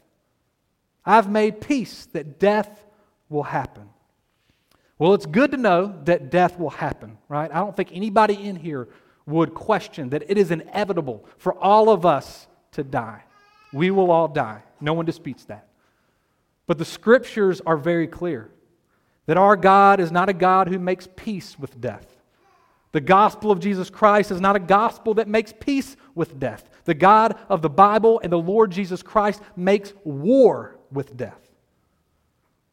I've 1.04 1.30
made 1.30 1.60
peace 1.60 2.06
that 2.12 2.40
death 2.40 2.84
will 3.28 3.44
happen. 3.44 3.90
Well, 4.98 5.14
it's 5.14 5.26
good 5.26 5.50
to 5.52 5.56
know 5.58 6.00
that 6.04 6.30
death 6.30 6.58
will 6.58 6.70
happen, 6.70 7.18
right? 7.28 7.50
I 7.50 7.58
don't 7.58 7.76
think 7.76 7.90
anybody 7.92 8.34
in 8.34 8.56
here 8.56 8.88
would 9.26 9.52
question 9.52 10.08
that 10.10 10.24
it 10.28 10.38
is 10.38 10.50
inevitable 10.50 11.26
for 11.36 11.54
all 11.54 11.90
of 11.90 12.06
us 12.06 12.46
to 12.72 12.82
die. 12.82 13.22
We 13.72 13.90
will 13.90 14.10
all 14.10 14.28
die. 14.28 14.62
No 14.80 14.94
one 14.94 15.04
disputes 15.04 15.44
that. 15.46 15.68
But 16.66 16.78
the 16.78 16.84
scriptures 16.84 17.60
are 17.64 17.76
very 17.76 18.06
clear 18.06 18.50
that 19.26 19.36
our 19.36 19.56
God 19.56 20.00
is 20.00 20.12
not 20.12 20.28
a 20.28 20.32
God 20.34 20.68
who 20.68 20.78
makes 20.78 21.08
peace 21.16 21.58
with 21.58 21.80
death. 21.80 22.06
The 22.92 23.00
gospel 23.00 23.50
of 23.50 23.60
Jesus 23.60 23.90
Christ 23.90 24.30
is 24.30 24.40
not 24.40 24.56
a 24.56 24.60
gospel 24.60 25.14
that 25.14 25.28
makes 25.28 25.52
peace 25.52 25.96
with 26.14 26.38
death. 26.38 26.68
The 26.84 26.94
God 26.94 27.38
of 27.48 27.60
the 27.60 27.68
Bible 27.68 28.20
and 28.22 28.32
the 28.32 28.38
Lord 28.38 28.70
Jesus 28.70 29.02
Christ 29.02 29.42
makes 29.54 29.92
war 30.04 30.78
with 30.90 31.16
death. 31.16 31.40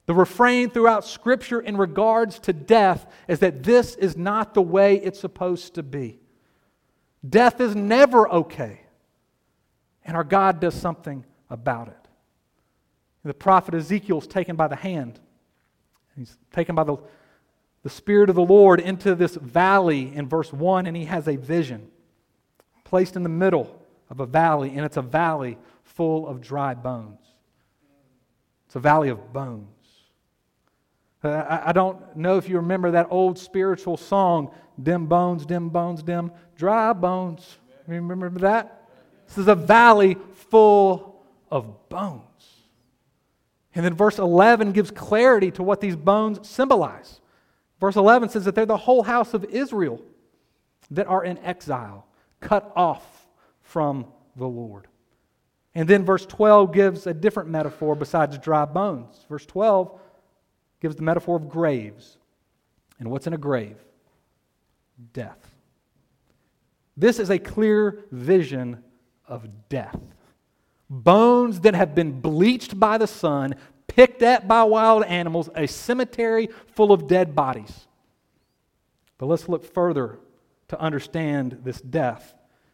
The 0.05 0.13
refrain 0.13 0.69
throughout 0.69 1.05
Scripture 1.05 1.59
in 1.59 1.77
regards 1.77 2.39
to 2.39 2.53
death 2.53 3.05
is 3.27 3.39
that 3.39 3.63
this 3.63 3.95
is 3.95 4.17
not 4.17 4.53
the 4.53 4.61
way 4.61 4.95
it's 4.97 5.19
supposed 5.19 5.75
to 5.75 5.83
be. 5.83 6.19
Death 7.27 7.61
is 7.61 7.73
never 7.73 8.29
okay, 8.29 8.81
and 10.03 10.17
our 10.17 10.25
God 10.25 10.59
does 10.59 10.75
something 10.75 11.25
about 11.49 11.87
it. 11.87 12.02
The 13.23 13.33
prophet 13.33 13.73
Ezekiel 13.73 14.19
is 14.19 14.27
taken 14.27 14.55
by 14.55 14.67
the 14.67 14.75
hand. 14.75 15.19
He's 16.17 16.37
taken 16.51 16.75
by 16.75 16.83
the, 16.83 16.97
the 17.83 17.89
Spirit 17.89 18.29
of 18.29 18.35
the 18.35 18.43
Lord 18.43 18.79
into 18.79 19.15
this 19.15 19.35
valley 19.35 20.13
in 20.13 20.27
verse 20.27 20.51
1, 20.51 20.85
and 20.85 20.95
he 20.95 21.05
has 21.05 21.27
a 21.27 21.35
vision 21.35 21.89
placed 22.83 23.15
in 23.15 23.23
the 23.23 23.29
middle 23.29 23.81
of 24.09 24.19
a 24.19 24.25
valley, 24.25 24.69
and 24.75 24.85
it's 24.85 24.97
a 24.97 25.01
valley 25.01 25.57
full 25.83 26.27
of 26.27 26.41
dry 26.41 26.73
bones. 26.73 27.19
It's 28.67 28.75
a 28.75 28.79
valley 28.79 29.09
of 29.09 29.31
bones. 29.33 29.67
Uh, 31.23 31.29
I, 31.29 31.69
I 31.69 31.71
don't 31.71 32.15
know 32.15 32.37
if 32.37 32.49
you 32.49 32.57
remember 32.57 32.91
that 32.91 33.07
old 33.09 33.39
spiritual 33.39 33.97
song, 33.97 34.51
Dem 34.81 35.05
Bones, 35.05 35.45
Dem 35.45 35.69
Bones, 35.69 36.03
Dem 36.03 36.31
Dry 36.57 36.93
Bones. 36.93 37.57
Remember 37.87 38.29
that? 38.39 38.89
This 39.27 39.37
is 39.37 39.47
a 39.47 39.55
valley 39.55 40.17
full 40.33 41.23
of 41.49 41.89
bones. 41.89 42.21
And 43.75 43.83
then 43.83 43.95
verse 43.95 44.19
11 44.19 44.71
gives 44.71 44.91
clarity 44.91 45.51
to 45.51 45.63
what 45.63 45.81
these 45.81 45.95
bones 45.95 46.47
symbolize. 46.47 47.21
Verse 47.79 47.95
11 47.95 48.29
says 48.29 48.45
that 48.45 48.55
they're 48.55 48.65
the 48.65 48.77
whole 48.77 49.03
house 49.03 49.33
of 49.33 49.43
Israel 49.45 50.01
that 50.91 51.07
are 51.07 51.23
in 51.23 51.37
exile, 51.39 52.05
cut 52.39 52.71
off 52.75 53.27
from 53.61 54.05
the 54.35 54.47
Lord. 54.47 54.87
And 55.75 55.87
then 55.87 56.05
verse 56.05 56.25
12 56.25 56.71
gives 56.71 57.07
a 57.07 57.13
different 57.13 57.49
metaphor 57.49 57.95
besides 57.95 58.37
dry 58.37 58.65
bones. 58.65 59.25
Verse 59.27 59.45
12 59.45 59.99
gives 60.81 60.95
the 60.95 61.01
metaphor 61.01 61.37
of 61.37 61.49
graves. 61.49 62.17
And 62.99 63.09
what's 63.09 63.25
in 63.25 63.33
a 63.33 63.37
grave? 63.37 63.77
Death. 65.13 65.49
This 66.95 67.17
is 67.17 67.31
a 67.31 67.39
clear 67.39 68.05
vision 68.11 68.83
of 69.27 69.47
death 69.67 69.99
bones 71.01 71.61
that 71.61 71.75
have 71.75 71.95
been 71.95 72.21
bleached 72.21 72.79
by 72.79 72.97
the 72.97 73.07
sun, 73.07 73.55
picked 73.87 74.21
at 74.21 74.47
by 74.47 74.63
wild 74.63 75.03
animals, 75.05 75.49
a 75.55 75.67
cemetery 75.67 76.49
full 76.67 76.91
of 76.91 77.07
dead 77.07 77.35
bodies. 77.35 77.87
But 79.17 79.27
let's 79.27 79.49
look 79.49 79.65
further 79.65 80.19
to 80.69 80.79
understand 80.79 81.59
this 81.63 81.79
death. 81.81 82.33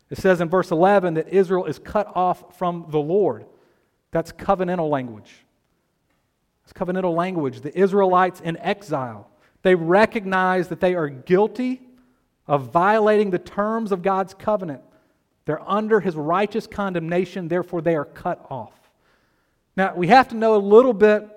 It 0.10 0.18
says 0.18 0.42
in 0.42 0.50
verse 0.50 0.72
11 0.72 1.16
that 1.16 1.30
Israel 1.30 1.66
is 1.66 1.80
cut 1.80 2.12
off 2.16 2.58
from 2.58 2.86
the 2.90 3.00
Lord. 3.00 3.46
That's 4.12 4.32
covenantal 4.32 4.90
language. 4.90 5.46
It's 6.64 6.74
covenantal 6.74 7.16
language. 7.16 7.62
The 7.62 7.78
Israelites 7.78 8.42
in 8.42 8.58
exile, 8.58 9.30
they 9.62 9.76
recognize 9.76 10.68
that 10.70 10.80
they 10.80 10.96
are 10.96 11.10
guilty 11.10 11.82
of 12.48 12.72
violating 12.72 13.30
the 13.30 13.40
terms 13.40 13.92
of 13.92 14.02
God's 14.02 14.34
covenant. 14.34 14.82
They're 15.50 15.68
under 15.68 16.00
his 16.00 16.16
righteous 16.16 16.68
condemnation, 16.68 17.48
therefore, 17.48 17.82
they 17.82 17.96
are 17.96 18.06
cut 18.06 18.46
off. 18.52 18.92
Now, 19.76 19.96
we 19.96 20.06
have 20.06 20.28
to 20.28 20.36
know 20.36 20.56
a 20.56 20.62
little 20.62 20.94
bit 20.94 21.28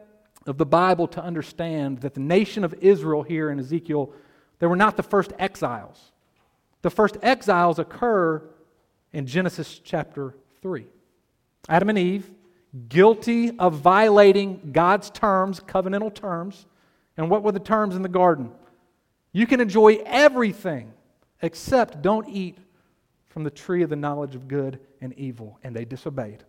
of 0.47 0.59
the 0.59 0.66
Bible 0.66 1.09
to 1.09 1.25
understand 1.25 2.02
that 2.02 2.12
the 2.12 2.21
nation 2.21 2.62
of 2.62 2.75
Israel 2.83 3.23
here 3.23 3.49
in 3.49 3.59
Ezekiel, 3.59 4.12
they 4.59 4.66
were 4.66 4.76
not 4.76 4.99
the 4.99 5.02
first 5.02 5.33
exiles. 5.38 6.12
The 6.83 6.90
first 6.90 7.16
exiles 7.23 7.78
occur 7.78 8.42
in 9.14 9.26
Genesis 9.26 9.81
chapter 9.83 10.35
3. 10.61 10.85
Adam 11.71 11.88
and 11.88 11.99
Eve, 11.99 12.31
guilty 12.90 13.59
of 13.59 13.76
violating 13.76 14.73
God's 14.73 15.09
terms, 15.09 15.59
covenantal 15.59 16.14
terms. 16.14 16.66
And 17.16 17.31
what 17.31 17.42
were 17.42 17.52
the 17.52 17.61
terms 17.61 17.97
in 17.97 18.02
the 18.02 18.11
garden? 18.11 18.50
You 19.33 19.47
can 19.47 19.62
enjoy 19.62 20.02
everything 20.04 20.92
except 21.40 22.02
don't 22.02 22.28
eat 22.28 22.59
from 23.32 23.44
the 23.44 23.50
tree 23.50 23.82
of 23.82 23.90
the 23.90 23.96
knowledge 23.96 24.34
of 24.34 24.46
good 24.46 24.78
and 25.00 25.12
evil. 25.18 25.58
And 25.64 25.74
they 25.74 25.84
disobeyed. 25.84 26.44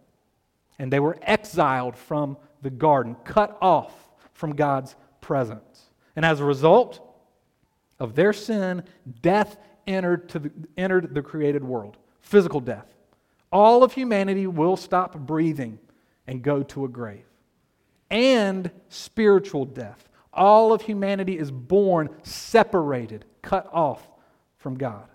And 0.77 0.91
they 0.91 0.99
were 0.99 1.17
exiled 1.21 1.95
from 1.95 2.37
the 2.61 2.69
garden, 2.69 3.15
cut 3.23 3.57
off 3.61 3.93
from 4.33 4.55
God's 4.55 4.95
presence. 5.21 5.89
And 6.15 6.25
as 6.25 6.39
a 6.39 6.45
result 6.45 7.01
of 7.99 8.15
their 8.15 8.33
sin, 8.33 8.83
death 9.21 9.57
entered, 9.87 10.29
to 10.29 10.39
the, 10.39 10.51
entered 10.77 11.13
the 11.13 11.21
created 11.21 11.63
world 11.63 11.97
physical 12.19 12.59
death. 12.59 12.87
All 13.51 13.83
of 13.83 13.93
humanity 13.93 14.47
will 14.47 14.77
stop 14.77 15.17
breathing 15.17 15.77
and 16.25 16.41
go 16.41 16.63
to 16.63 16.85
a 16.85 16.87
grave. 16.87 17.25
And 18.09 18.71
spiritual 18.89 19.65
death. 19.65 20.09
All 20.33 20.73
of 20.73 20.81
humanity 20.81 21.37
is 21.37 21.51
born 21.51 22.09
separated, 22.23 23.25
cut 23.41 23.69
off 23.71 24.07
from 24.57 24.77
God. 24.77 25.07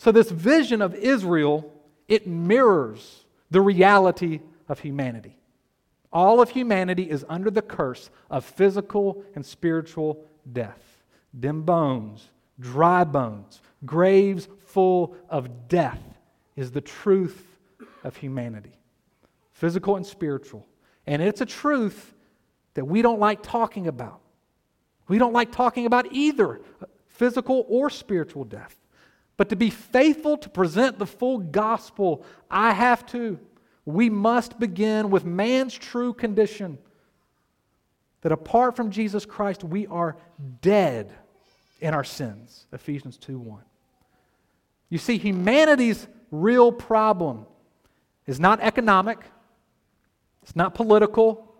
So, 0.00 0.10
this 0.10 0.30
vision 0.30 0.80
of 0.80 0.94
Israel, 0.94 1.70
it 2.08 2.26
mirrors 2.26 3.26
the 3.50 3.60
reality 3.60 4.40
of 4.66 4.80
humanity. 4.80 5.36
All 6.10 6.40
of 6.40 6.48
humanity 6.48 7.10
is 7.10 7.22
under 7.28 7.50
the 7.50 7.60
curse 7.60 8.08
of 8.30 8.46
physical 8.46 9.22
and 9.34 9.44
spiritual 9.44 10.24
death. 10.50 10.80
Dem 11.38 11.64
bones, 11.64 12.30
dry 12.58 13.04
bones, 13.04 13.60
graves 13.84 14.48
full 14.64 15.16
of 15.28 15.68
death 15.68 16.00
is 16.56 16.70
the 16.70 16.80
truth 16.80 17.58
of 18.02 18.16
humanity 18.16 18.78
physical 19.52 19.96
and 19.96 20.06
spiritual. 20.06 20.66
And 21.06 21.20
it's 21.20 21.42
a 21.42 21.46
truth 21.46 22.14
that 22.72 22.86
we 22.86 23.02
don't 23.02 23.20
like 23.20 23.42
talking 23.42 23.86
about. 23.86 24.22
We 25.08 25.18
don't 25.18 25.34
like 25.34 25.52
talking 25.52 25.84
about 25.84 26.10
either 26.10 26.62
physical 27.08 27.66
or 27.68 27.90
spiritual 27.90 28.44
death. 28.44 28.79
But 29.40 29.48
to 29.48 29.56
be 29.56 29.70
faithful 29.70 30.36
to 30.36 30.50
present 30.50 30.98
the 30.98 31.06
full 31.06 31.38
gospel, 31.38 32.26
I 32.50 32.74
have 32.74 33.06
to. 33.06 33.38
We 33.86 34.10
must 34.10 34.60
begin 34.60 35.08
with 35.08 35.24
man's 35.24 35.72
true 35.72 36.12
condition 36.12 36.76
that 38.20 38.32
apart 38.32 38.76
from 38.76 38.90
Jesus 38.90 39.24
Christ, 39.24 39.64
we 39.64 39.86
are 39.86 40.18
dead 40.60 41.14
in 41.80 41.94
our 41.94 42.04
sins. 42.04 42.66
Ephesians 42.70 43.16
2 43.16 43.38
1. 43.38 43.62
You 44.90 44.98
see, 44.98 45.16
humanity's 45.16 46.06
real 46.30 46.70
problem 46.70 47.46
is 48.26 48.38
not 48.38 48.60
economic, 48.60 49.20
it's 50.42 50.54
not 50.54 50.74
political, 50.74 51.50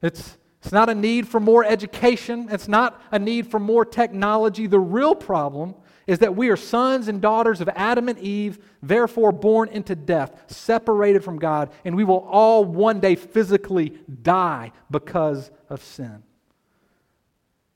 it's, 0.00 0.38
it's 0.62 0.70
not 0.70 0.88
a 0.88 0.94
need 0.94 1.26
for 1.26 1.40
more 1.40 1.64
education, 1.64 2.46
it's 2.52 2.68
not 2.68 3.02
a 3.10 3.18
need 3.18 3.50
for 3.50 3.58
more 3.58 3.84
technology. 3.84 4.68
The 4.68 4.78
real 4.78 5.16
problem 5.16 5.74
is 6.08 6.20
that 6.20 6.34
we 6.34 6.48
are 6.48 6.56
sons 6.56 7.06
and 7.06 7.20
daughters 7.20 7.60
of 7.60 7.68
Adam 7.76 8.08
and 8.08 8.18
Eve, 8.18 8.58
therefore 8.82 9.30
born 9.30 9.68
into 9.68 9.94
death, 9.94 10.42
separated 10.50 11.22
from 11.22 11.38
God, 11.38 11.70
and 11.84 11.94
we 11.94 12.02
will 12.02 12.26
all 12.30 12.64
one 12.64 12.98
day 12.98 13.14
physically 13.14 13.90
die 14.22 14.72
because 14.90 15.50
of 15.68 15.84
sin. 15.84 16.22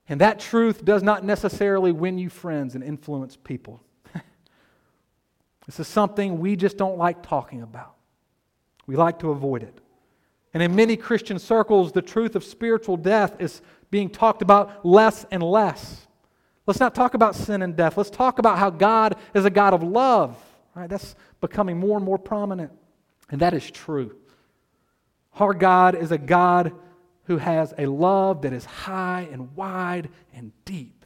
And 0.08 0.22
that 0.22 0.40
truth 0.40 0.82
does 0.82 1.02
not 1.02 1.24
necessarily 1.24 1.92
win 1.92 2.16
you 2.16 2.30
friends 2.30 2.74
and 2.74 2.82
influence 2.82 3.36
people. 3.36 3.82
this 5.66 5.78
is 5.78 5.86
something 5.86 6.40
we 6.40 6.56
just 6.56 6.78
don't 6.78 6.96
like 6.96 7.22
talking 7.22 7.60
about. 7.60 7.96
We 8.86 8.96
like 8.96 9.18
to 9.18 9.30
avoid 9.30 9.62
it. 9.62 9.78
And 10.54 10.62
in 10.62 10.74
many 10.74 10.96
Christian 10.96 11.38
circles, 11.38 11.92
the 11.92 12.02
truth 12.02 12.34
of 12.34 12.44
spiritual 12.44 12.96
death 12.96 13.36
is 13.40 13.60
being 13.90 14.08
talked 14.08 14.40
about 14.40 14.86
less 14.86 15.26
and 15.30 15.42
less. 15.42 16.06
Let's 16.66 16.80
not 16.80 16.94
talk 16.94 17.14
about 17.14 17.34
sin 17.34 17.62
and 17.62 17.76
death. 17.76 17.96
Let's 17.96 18.10
talk 18.10 18.38
about 18.38 18.58
how 18.58 18.70
God 18.70 19.16
is 19.34 19.44
a 19.44 19.50
God 19.50 19.74
of 19.74 19.82
love. 19.82 20.36
Right? 20.74 20.88
That's 20.88 21.14
becoming 21.40 21.78
more 21.78 21.96
and 21.96 22.04
more 22.04 22.18
prominent. 22.18 22.72
And 23.30 23.40
that 23.40 23.54
is 23.54 23.68
true. 23.70 24.16
Our 25.38 25.54
God 25.54 25.94
is 25.94 26.12
a 26.12 26.18
God 26.18 26.72
who 27.24 27.38
has 27.38 27.72
a 27.78 27.86
love 27.86 28.42
that 28.42 28.52
is 28.52 28.64
high 28.64 29.28
and 29.32 29.54
wide 29.56 30.10
and 30.34 30.52
deep. 30.64 31.04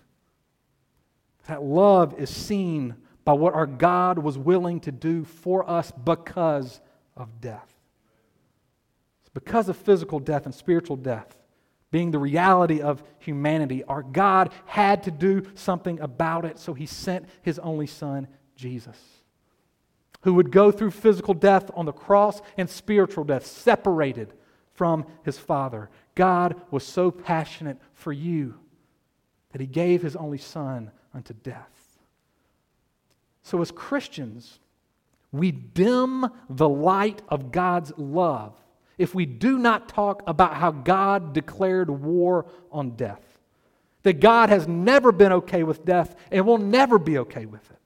That 1.47 1.63
love 1.63 2.19
is 2.19 2.29
seen 2.29 2.97
by 3.25 3.33
what 3.33 3.55
our 3.55 3.67
God 3.67 4.19
was 4.19 4.37
willing 4.37 4.81
to 4.81 4.93
do 4.93 5.25
for 5.25 5.69
us 5.69 5.91
because 5.93 6.81
of 7.17 7.41
death. 7.41 7.73
It's 9.23 9.31
because 9.33 9.69
of 9.69 9.77
physical 9.77 10.19
death 10.19 10.47
and 10.47 10.55
spiritual 10.55 10.97
death 10.97 11.36
being 11.91 12.11
the 12.11 12.19
reality 12.19 12.81
of 12.81 13.03
humanity, 13.19 13.85
our 13.85 14.03
God 14.03 14.53
had 14.67 15.05
to 15.05 15.11
do 15.11 15.43
something 15.55 16.01
about 16.01 16.45
it, 16.45 16.59
so 16.59 16.75
he 16.75 16.87
sent 16.87 17.29
his 17.43 17.59
only 17.59 17.87
son, 17.87 18.29
Jesus, 18.57 18.99
who 20.23 20.35
would 20.35 20.51
go 20.51 20.73
through 20.73 20.91
physical 20.91 21.35
death 21.35 21.71
on 21.75 21.87
the 21.87 21.93
cross 21.93 22.41
and 22.57 22.69
spiritual 22.69 23.25
death, 23.25 23.47
separated 23.47 24.33
from 24.73 25.07
his 25.25 25.39
Father. 25.39 25.89
God 26.15 26.61
was 26.71 26.85
so 26.85 27.11
passionate 27.11 27.79
for 27.95 28.13
you 28.13 28.55
that 29.53 29.61
he 29.61 29.67
gave 29.67 30.03
his 30.03 30.17
only 30.17 30.39
son 30.39 30.91
unto 31.15 31.33
death. 31.33 31.99
So, 33.43 33.63
as 33.63 33.71
Christians, 33.71 34.59
we 35.31 35.53
dim 35.53 36.27
the 36.51 36.69
light 36.69 37.23
of 37.29 37.53
God's 37.53 37.93
love 37.97 38.55
if 38.99 39.15
we 39.15 39.27
do 39.27 39.59
not 39.59 39.89
talk 39.89 40.23
about 40.27 40.55
how 40.55 40.71
God 40.71 41.33
declared 41.33 41.91
war 41.91 42.47
on 42.73 42.91
death. 42.97 43.23
That 44.03 44.21
God 44.21 44.49
has 44.49 44.69
never 44.69 45.13
been 45.13 45.33
okay 45.33 45.65
with 45.65 45.85
death 45.85 46.15
and 46.31 46.47
will 46.47 46.59
never 46.59 46.99
be 46.99 47.19
okay 47.19 47.45
with 47.45 47.69
it. 47.71 47.79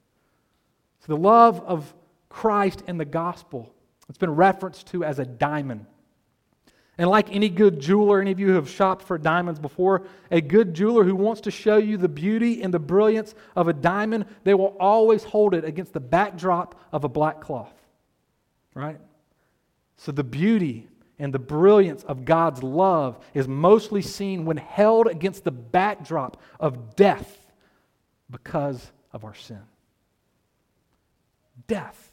So, 1.00 1.14
the 1.14 1.21
love 1.21 1.61
of 1.62 1.95
Christ 2.29 2.83
and 2.87 3.00
the 3.00 3.07
gospel, 3.07 3.75
it's 4.09 4.19
been 4.19 4.35
referenced 4.35 4.88
to 4.88 5.02
as 5.02 5.19
a 5.19 5.25
diamond. 5.25 5.87
And 6.99 7.09
like 7.09 7.35
any 7.35 7.49
good 7.49 7.81
jeweler, 7.81 8.21
any 8.21 8.31
of 8.31 8.38
you 8.38 8.49
who 8.49 8.55
have 8.57 8.69
shopped 8.69 9.07
for 9.07 9.17
diamonds 9.17 9.59
before, 9.59 10.02
a 10.31 10.43
good 10.43 10.75
jeweler 10.75 11.02
who 11.02 11.17
wants 11.17 11.40
to 11.43 11.50
show 11.50 11.79
you 11.79 11.97
the 11.97 12.11
beauty 12.11 12.62
and 12.62 12.75
the 12.75 12.79
brilliance 12.79 13.35
of 13.57 13.69
a 13.69 13.73
diamond, 13.73 14.26
they 14.45 14.52
will 14.52 14.76
always 14.79 15.25
hold 15.25 15.55
it 15.55 15.64
against 15.64 15.95
the 15.95 16.00
backdrop 16.00 16.79
of 16.93 17.05
a 17.05 17.09
black 17.09 17.40
cloth. 17.40 17.73
Right? 18.75 19.00
So 19.97 20.12
the 20.12 20.25
beauty 20.25 20.88
and 21.21 21.35
the 21.35 21.39
brilliance 21.39 22.03
of 22.05 22.25
God's 22.25 22.62
love 22.62 23.19
is 23.35 23.47
mostly 23.47 24.00
seen 24.00 24.47
when 24.47 24.57
held 24.57 25.07
against 25.07 25.45
the 25.45 25.50
backdrop 25.50 26.41
of 26.59 26.97
death 26.97 27.47
because 28.31 28.91
of 29.12 29.25
our 29.25 29.35
sin. 29.35 29.61
Death. 31.67 32.11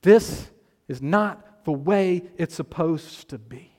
This 0.00 0.50
is 0.88 1.02
not 1.02 1.64
the 1.66 1.72
way 1.72 2.22
it's 2.38 2.54
supposed 2.54 3.28
to 3.28 3.38
be. 3.38 3.70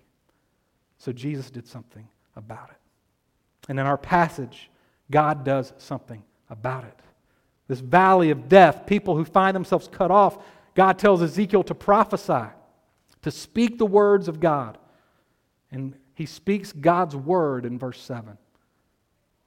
So 1.00 1.12
Jesus 1.12 1.50
did 1.50 1.68
something 1.68 2.08
about 2.36 2.70
it. 2.70 2.78
And 3.70 3.80
in 3.80 3.88
our 3.88 3.98
passage, 3.98 4.70
God 5.10 5.44
does 5.44 5.74
something 5.80 6.24
about 6.52 6.84
it. 6.84 7.00
This 7.68 7.80
valley 7.80 8.30
of 8.30 8.48
death, 8.48 8.86
people 8.86 9.16
who 9.16 9.26
find 9.26 9.56
themselves 9.56 9.88
cut 9.88 10.12
off, 10.12 10.38
God 10.76 11.00
tells 11.00 11.24
Ezekiel 11.24 11.64
to 11.64 11.74
prophesy 11.74 12.52
to 13.22 13.32
speak 13.32 13.78
the 13.78 13.86
words 13.86 14.28
of 14.28 14.40
God. 14.40 14.78
And 15.72 15.96
he 16.14 16.26
speaks 16.26 16.72
God's 16.72 17.16
word 17.16 17.66
in 17.66 17.78
verse 17.78 18.02
7. 18.02 18.38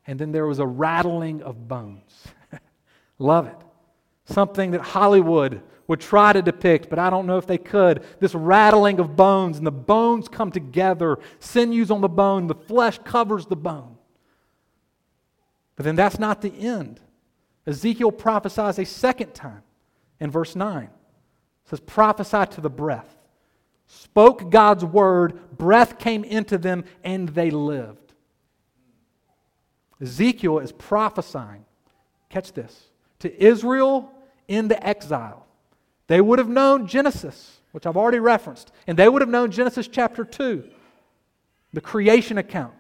And 0.06 0.18
then 0.18 0.32
there 0.32 0.46
was 0.46 0.58
a 0.58 0.66
rattling 0.66 1.42
of 1.42 1.68
bones. 1.68 2.24
Love 3.18 3.46
it. 3.46 3.56
Something 4.24 4.72
that 4.72 4.80
Hollywood 4.80 5.62
would 5.86 6.00
try 6.00 6.32
to 6.32 6.42
depict, 6.42 6.88
but 6.88 6.98
I 6.98 7.10
don't 7.10 7.26
know 7.26 7.38
if 7.38 7.46
they 7.46 7.58
could. 7.58 8.04
This 8.20 8.34
rattling 8.34 9.00
of 9.00 9.16
bones, 9.16 9.58
and 9.58 9.66
the 9.66 9.72
bones 9.72 10.28
come 10.28 10.52
together, 10.52 11.18
sinews 11.40 11.90
on 11.90 12.00
the 12.00 12.08
bone, 12.08 12.46
the 12.46 12.54
flesh 12.54 12.98
covers 13.04 13.46
the 13.46 13.56
bone. 13.56 13.96
But 15.74 15.84
then 15.84 15.96
that's 15.96 16.18
not 16.18 16.42
the 16.42 16.52
end. 16.52 17.00
Ezekiel 17.66 18.12
prophesies 18.12 18.78
a 18.78 18.84
second 18.84 19.34
time 19.34 19.62
in 20.20 20.30
verse 20.30 20.54
9. 20.54 20.84
It 20.84 20.90
says, 21.64 21.80
prophesy 21.80 22.46
to 22.52 22.60
the 22.60 22.70
breath 22.70 23.16
spoke 23.90 24.50
God's 24.50 24.84
word, 24.84 25.56
breath 25.58 25.98
came 25.98 26.22
into 26.22 26.58
them, 26.58 26.84
and 27.02 27.28
they 27.30 27.50
lived. 27.50 28.12
Ezekiel 30.00 30.60
is 30.60 30.72
prophesying, 30.72 31.64
catch 32.28 32.52
this, 32.52 32.88
to 33.18 33.44
Israel 33.44 34.12
in 34.48 34.68
the 34.68 34.86
exile. 34.86 35.46
They 36.06 36.20
would 36.20 36.38
have 36.38 36.48
known 36.48 36.86
Genesis, 36.86 37.58
which 37.72 37.84
I've 37.84 37.96
already 37.96 38.20
referenced, 38.20 38.72
and 38.86 38.96
they 38.96 39.08
would 39.08 39.22
have 39.22 39.28
known 39.28 39.50
Genesis 39.50 39.88
chapter 39.88 40.24
2, 40.24 40.64
the 41.72 41.80
creation 41.80 42.38
account. 42.38 42.74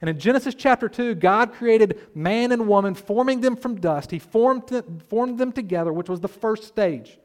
And 0.00 0.10
in 0.10 0.18
Genesis 0.18 0.54
chapter 0.54 0.88
2, 0.88 1.16
God 1.16 1.52
created 1.52 2.00
man 2.14 2.52
and 2.52 2.68
woman, 2.68 2.94
forming 2.94 3.40
them 3.40 3.56
from 3.56 3.80
dust. 3.80 4.10
He 4.10 4.18
formed, 4.18 4.70
formed 5.08 5.38
them 5.38 5.50
together, 5.50 5.92
which 5.92 6.08
was 6.08 6.20
the 6.20 6.28
first 6.28 6.64
stage. 6.64 7.18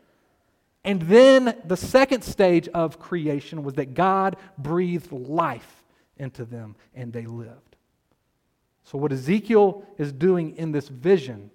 And 0.86 1.02
then 1.04 1.58
the 1.65 1.78
second 1.78 2.24
stage 2.24 2.67
of 2.69 3.00
creation 3.00 3.63
was 3.63 3.76
that 3.76 3.93
God 3.93 4.36
breathed 4.58 5.12
life 5.12 5.84
into 6.17 6.46
them 6.46 6.76
and 6.93 7.13
they 7.13 7.26
lived. 7.26 7.78
So, 8.84 8.98
what 8.98 9.13
Ezekiel 9.13 9.86
is 9.98 10.12
doing 10.12 10.58
in 10.58 10.74
this 10.74 10.89
vision 10.89 11.52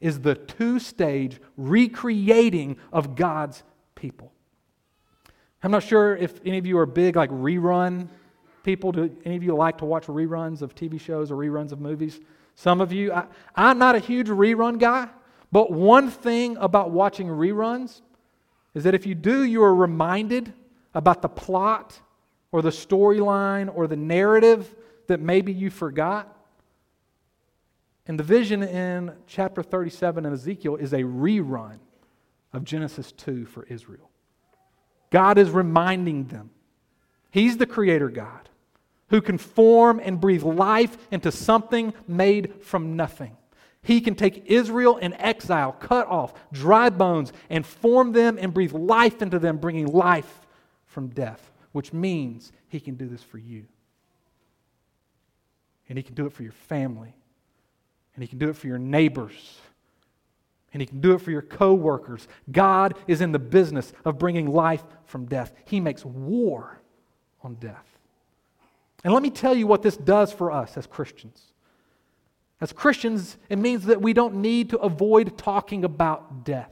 is 0.00 0.20
the 0.20 0.34
two 0.34 0.80
stage 0.80 1.40
recreating 1.56 2.76
of 2.92 3.14
God's 3.14 3.62
people. 3.94 4.32
I'm 5.62 5.70
not 5.70 5.84
sure 5.84 6.16
if 6.16 6.40
any 6.44 6.58
of 6.58 6.66
you 6.66 6.76
are 6.78 6.86
big, 6.86 7.14
like 7.14 7.30
rerun 7.30 8.08
people. 8.64 8.90
Do 8.90 9.16
any 9.24 9.36
of 9.36 9.44
you 9.44 9.54
like 9.54 9.78
to 9.78 9.84
watch 9.84 10.06
reruns 10.06 10.60
of 10.60 10.74
TV 10.74 11.00
shows 11.00 11.30
or 11.30 11.36
reruns 11.36 11.70
of 11.70 11.80
movies? 11.80 12.18
Some 12.56 12.80
of 12.80 12.92
you, 12.92 13.12
I, 13.12 13.26
I'm 13.54 13.78
not 13.78 13.94
a 13.94 14.00
huge 14.00 14.26
rerun 14.26 14.78
guy, 14.78 15.08
but 15.52 15.70
one 15.70 16.10
thing 16.10 16.56
about 16.56 16.90
watching 16.90 17.28
reruns 17.28 18.00
is 18.74 18.84
that 18.84 18.94
if 18.94 19.06
you 19.06 19.14
do, 19.14 19.42
you 19.42 19.62
are 19.62 19.74
reminded 19.74 20.52
about 20.94 21.22
the 21.22 21.28
plot 21.28 22.00
or 22.50 22.62
the 22.62 22.70
storyline 22.70 23.70
or 23.74 23.86
the 23.86 23.96
narrative 23.96 24.74
that 25.06 25.20
maybe 25.20 25.52
you 25.52 25.70
forgot. 25.70 26.36
And 28.06 28.18
the 28.18 28.24
vision 28.24 28.62
in 28.62 29.12
chapter 29.26 29.62
37 29.62 30.26
in 30.26 30.32
Ezekiel 30.32 30.76
is 30.76 30.92
a 30.92 31.02
rerun 31.02 31.78
of 32.52 32.64
Genesis 32.64 33.12
2 33.12 33.46
for 33.46 33.64
Israel. 33.64 34.10
God 35.10 35.38
is 35.38 35.50
reminding 35.50 36.26
them. 36.26 36.50
He's 37.30 37.56
the 37.56 37.66
creator 37.66 38.08
God 38.08 38.48
who 39.08 39.20
can 39.20 39.38
form 39.38 40.00
and 40.02 40.20
breathe 40.20 40.42
life 40.42 40.96
into 41.10 41.30
something 41.30 41.92
made 42.08 42.62
from 42.62 42.96
nothing. 42.96 43.36
He 43.82 44.00
can 44.00 44.14
take 44.14 44.44
Israel 44.46 44.96
in 44.96 45.12
exile, 45.14 45.72
cut 45.72 46.06
off 46.06 46.34
dry 46.52 46.88
bones, 46.88 47.32
and 47.50 47.66
form 47.66 48.12
them 48.12 48.38
and 48.40 48.54
breathe 48.54 48.72
life 48.72 49.22
into 49.22 49.38
them, 49.38 49.58
bringing 49.58 49.86
life 49.86 50.46
from 50.86 51.08
death, 51.08 51.50
which 51.72 51.92
means 51.92 52.52
He 52.68 52.78
can 52.78 52.94
do 52.94 53.08
this 53.08 53.22
for 53.22 53.38
you. 53.38 53.64
And 55.88 55.98
He 55.98 56.02
can 56.02 56.14
do 56.14 56.26
it 56.26 56.32
for 56.32 56.44
your 56.44 56.52
family. 56.52 57.14
And 58.14 58.22
He 58.22 58.28
can 58.28 58.38
do 58.38 58.48
it 58.50 58.56
for 58.56 58.68
your 58.68 58.78
neighbors. 58.78 59.58
And 60.72 60.80
He 60.80 60.86
can 60.86 61.00
do 61.00 61.14
it 61.14 61.20
for 61.20 61.32
your 61.32 61.42
coworkers. 61.42 62.28
God 62.50 62.94
is 63.08 63.20
in 63.20 63.32
the 63.32 63.38
business 63.40 63.92
of 64.04 64.18
bringing 64.18 64.46
life 64.46 64.84
from 65.06 65.26
death. 65.26 65.52
He 65.64 65.80
makes 65.80 66.04
war 66.04 66.78
on 67.42 67.56
death. 67.56 67.86
And 69.02 69.12
let 69.12 69.24
me 69.24 69.30
tell 69.30 69.56
you 69.56 69.66
what 69.66 69.82
this 69.82 69.96
does 69.96 70.32
for 70.32 70.52
us 70.52 70.76
as 70.76 70.86
Christians. 70.86 71.52
As 72.62 72.72
Christians, 72.72 73.38
it 73.48 73.58
means 73.58 73.86
that 73.86 74.00
we 74.00 74.12
don't 74.12 74.36
need 74.36 74.70
to 74.70 74.78
avoid 74.78 75.36
talking 75.36 75.84
about 75.84 76.44
death. 76.44 76.70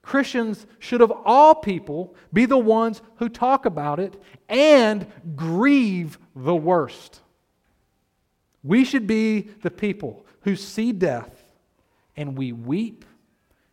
Christians 0.00 0.64
should, 0.78 1.00
of 1.00 1.12
all 1.24 1.56
people, 1.56 2.14
be 2.32 2.46
the 2.46 2.56
ones 2.56 3.02
who 3.16 3.28
talk 3.28 3.66
about 3.66 3.98
it 3.98 4.14
and 4.48 5.08
grieve 5.34 6.20
the 6.36 6.54
worst. 6.54 7.20
We 8.62 8.84
should 8.84 9.08
be 9.08 9.40
the 9.40 9.72
people 9.72 10.24
who 10.42 10.54
see 10.54 10.92
death 10.92 11.44
and 12.16 12.38
we 12.38 12.52
weep 12.52 13.04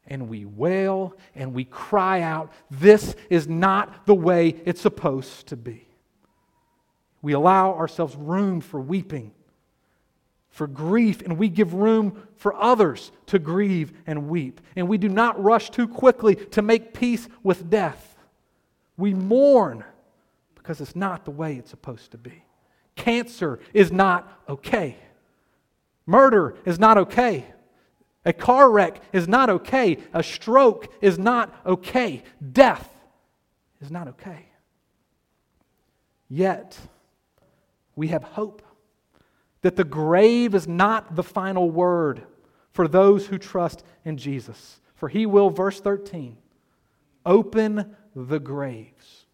and 0.07 0.29
we 0.29 0.45
wail 0.45 1.15
and 1.35 1.53
we 1.53 1.63
cry 1.63 2.21
out, 2.21 2.51
This 2.71 3.15
is 3.29 3.47
not 3.47 4.07
the 4.07 4.15
way 4.15 4.59
it's 4.65 4.81
supposed 4.81 5.45
to 5.49 5.55
be. 5.55 5.87
We 7.21 7.33
allow 7.33 7.75
ourselves 7.75 8.15
room 8.15 8.61
for 8.61 8.79
weeping 8.79 9.31
for 10.49 10.67
grief, 10.67 11.21
and 11.21 11.37
we 11.37 11.49
give 11.49 11.73
room 11.73 12.27
for 12.35 12.55
others 12.55 13.11
to 13.27 13.39
grieve 13.39 13.93
and 14.07 14.29
weep. 14.29 14.61
And 14.75 14.87
we 14.87 14.97
do 14.97 15.09
not 15.09 15.41
rush 15.41 15.69
too 15.69 15.87
quickly 15.87 16.35
to 16.35 16.61
make 16.61 16.93
peace 16.93 17.27
with 17.43 17.69
death. 17.69 18.17
We 18.97 19.13
mourn 19.13 19.83
because 20.55 20.81
it's 20.81 20.95
not 20.95 21.25
the 21.25 21.31
way 21.31 21.55
it's 21.55 21.69
supposed 21.69 22.11
to 22.11 22.17
be. 22.17 22.43
Cancer 22.95 23.59
is 23.73 23.91
not 23.91 24.41
okay. 24.49 24.97
Murder 26.05 26.55
is 26.65 26.79
not 26.79 26.97
okay. 26.97 27.45
A 28.25 28.33
car 28.33 28.69
wreck 28.69 29.01
is 29.13 29.27
not 29.27 29.49
okay. 29.49 29.97
A 30.13 30.21
stroke 30.21 30.91
is 31.01 31.17
not 31.17 31.55
okay. 31.65 32.23
Death 32.51 32.89
is 33.81 33.89
not 33.89 34.07
okay. 34.09 34.47
Yet, 36.27 36.77
we 37.95 38.09
have 38.09 38.23
hope 38.23 38.61
that 39.61 39.75
the 39.75 39.83
grave 39.83 40.55
is 40.55 40.67
not 40.67 41.15
the 41.15 41.23
final 41.23 41.69
word 41.69 42.23
for 42.71 42.87
those 42.87 43.27
who 43.27 43.37
trust 43.37 43.83
in 44.05 44.17
Jesus. 44.17 44.79
For 44.95 45.09
he 45.09 45.25
will, 45.25 45.49
verse 45.49 45.79
13, 45.79 46.37
open 47.25 47.95
the 48.15 48.39
graves 48.39 49.25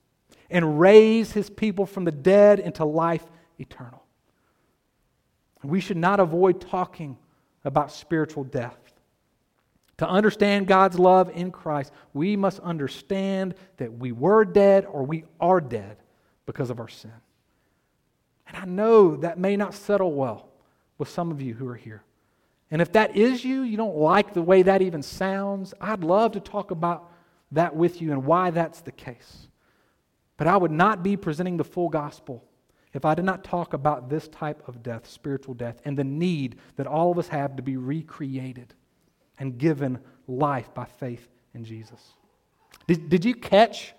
and 0.50 0.80
raise 0.80 1.32
his 1.32 1.50
people 1.50 1.86
from 1.86 2.06
the 2.06 2.12
dead 2.12 2.60
into 2.60 2.86
life 2.86 3.26
eternal. 3.60 4.04
We 5.64 5.80
should 5.80 5.98
not 5.98 6.20
avoid 6.20 6.62
talking 6.62 7.18
about 7.64 7.92
spiritual 7.92 8.44
death. 8.44 8.78
To 9.98 10.08
understand 10.08 10.68
God's 10.68 11.00
love 11.00 11.32
in 11.34 11.52
Christ, 11.52 11.92
we 12.14 12.36
must 12.36 12.60
understand 12.60 13.56
that 13.78 13.92
we 13.92 14.12
were 14.12 14.46
dead 14.46 14.86
or 14.86 15.04
we 15.04 15.24
are 15.40 15.62
dead 15.62 15.98
because 16.46 16.70
of 16.70 16.80
our 16.80 16.90
sin. 16.90 17.12
And 18.48 18.58
I 18.58 18.66
know 18.66 19.16
that 19.18 19.40
may 19.40 19.58
not 19.58 19.74
settle 19.74 20.14
well 20.14 20.50
with 20.98 21.10
some 21.10 21.32
of 21.32 21.42
you 21.42 21.54
who 21.54 21.68
are 21.68 21.76
here. 21.76 22.04
And 22.72 22.82
if 22.82 22.92
that 22.94 23.16
is 23.16 23.44
you, 23.44 23.62
you 23.62 23.78
don't 23.78 23.98
like 23.98 24.34
the 24.34 24.42
way 24.42 24.64
that 24.64 24.82
even 24.82 25.02
sounds, 25.02 25.74
I'd 25.80 26.04
love 26.04 26.34
to 26.34 26.40
talk 26.40 26.72
about 26.72 27.12
that 27.52 27.76
with 27.76 28.02
you 28.02 28.12
and 28.12 28.26
why 28.26 28.50
that's 28.52 28.82
the 28.82 28.92
case. 28.92 29.48
But 30.38 30.48
I 30.48 30.58
would 30.58 30.72
not 30.72 31.04
be 31.04 31.16
presenting 31.16 31.58
the 31.58 31.64
full 31.64 31.90
gospel 31.90 32.44
if 32.94 33.06
I 33.06 33.14
did 33.14 33.26
not 33.26 33.44
talk 33.44 33.74
about 33.74 34.10
this 34.10 34.28
type 34.30 34.68
of 34.68 34.82
death, 34.82 35.08
spiritual 35.08 35.54
death, 35.54 35.82
and 35.86 35.98
the 35.98 36.04
need 36.04 36.58
that 36.78 36.88
all 36.88 37.12
of 37.12 37.18
us 37.18 37.28
have 37.28 37.56
to 37.58 37.62
be 37.62 37.78
recreated 37.78 38.74
and 39.38 39.58
given 39.58 40.00
life 40.28 40.74
by 40.74 40.86
faith 40.86 41.28
in 41.54 41.66
Jesus. 41.66 42.14
Did, 42.88 43.10
did 43.10 43.26
you 43.26 43.36
catch 43.36 43.94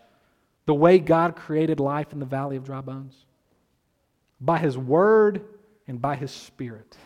the 0.64 0.74
way 0.74 0.98
God 0.98 1.36
created 1.36 1.78
life 1.78 2.12
in 2.12 2.20
the 2.20 2.26
valley 2.26 2.56
of 2.56 2.64
dry 2.64 2.80
bones? 2.80 3.25
By 4.40 4.58
His 4.58 4.76
Word 4.76 5.44
and 5.86 6.00
by 6.00 6.16
His 6.16 6.30
Spirit. 6.30 6.96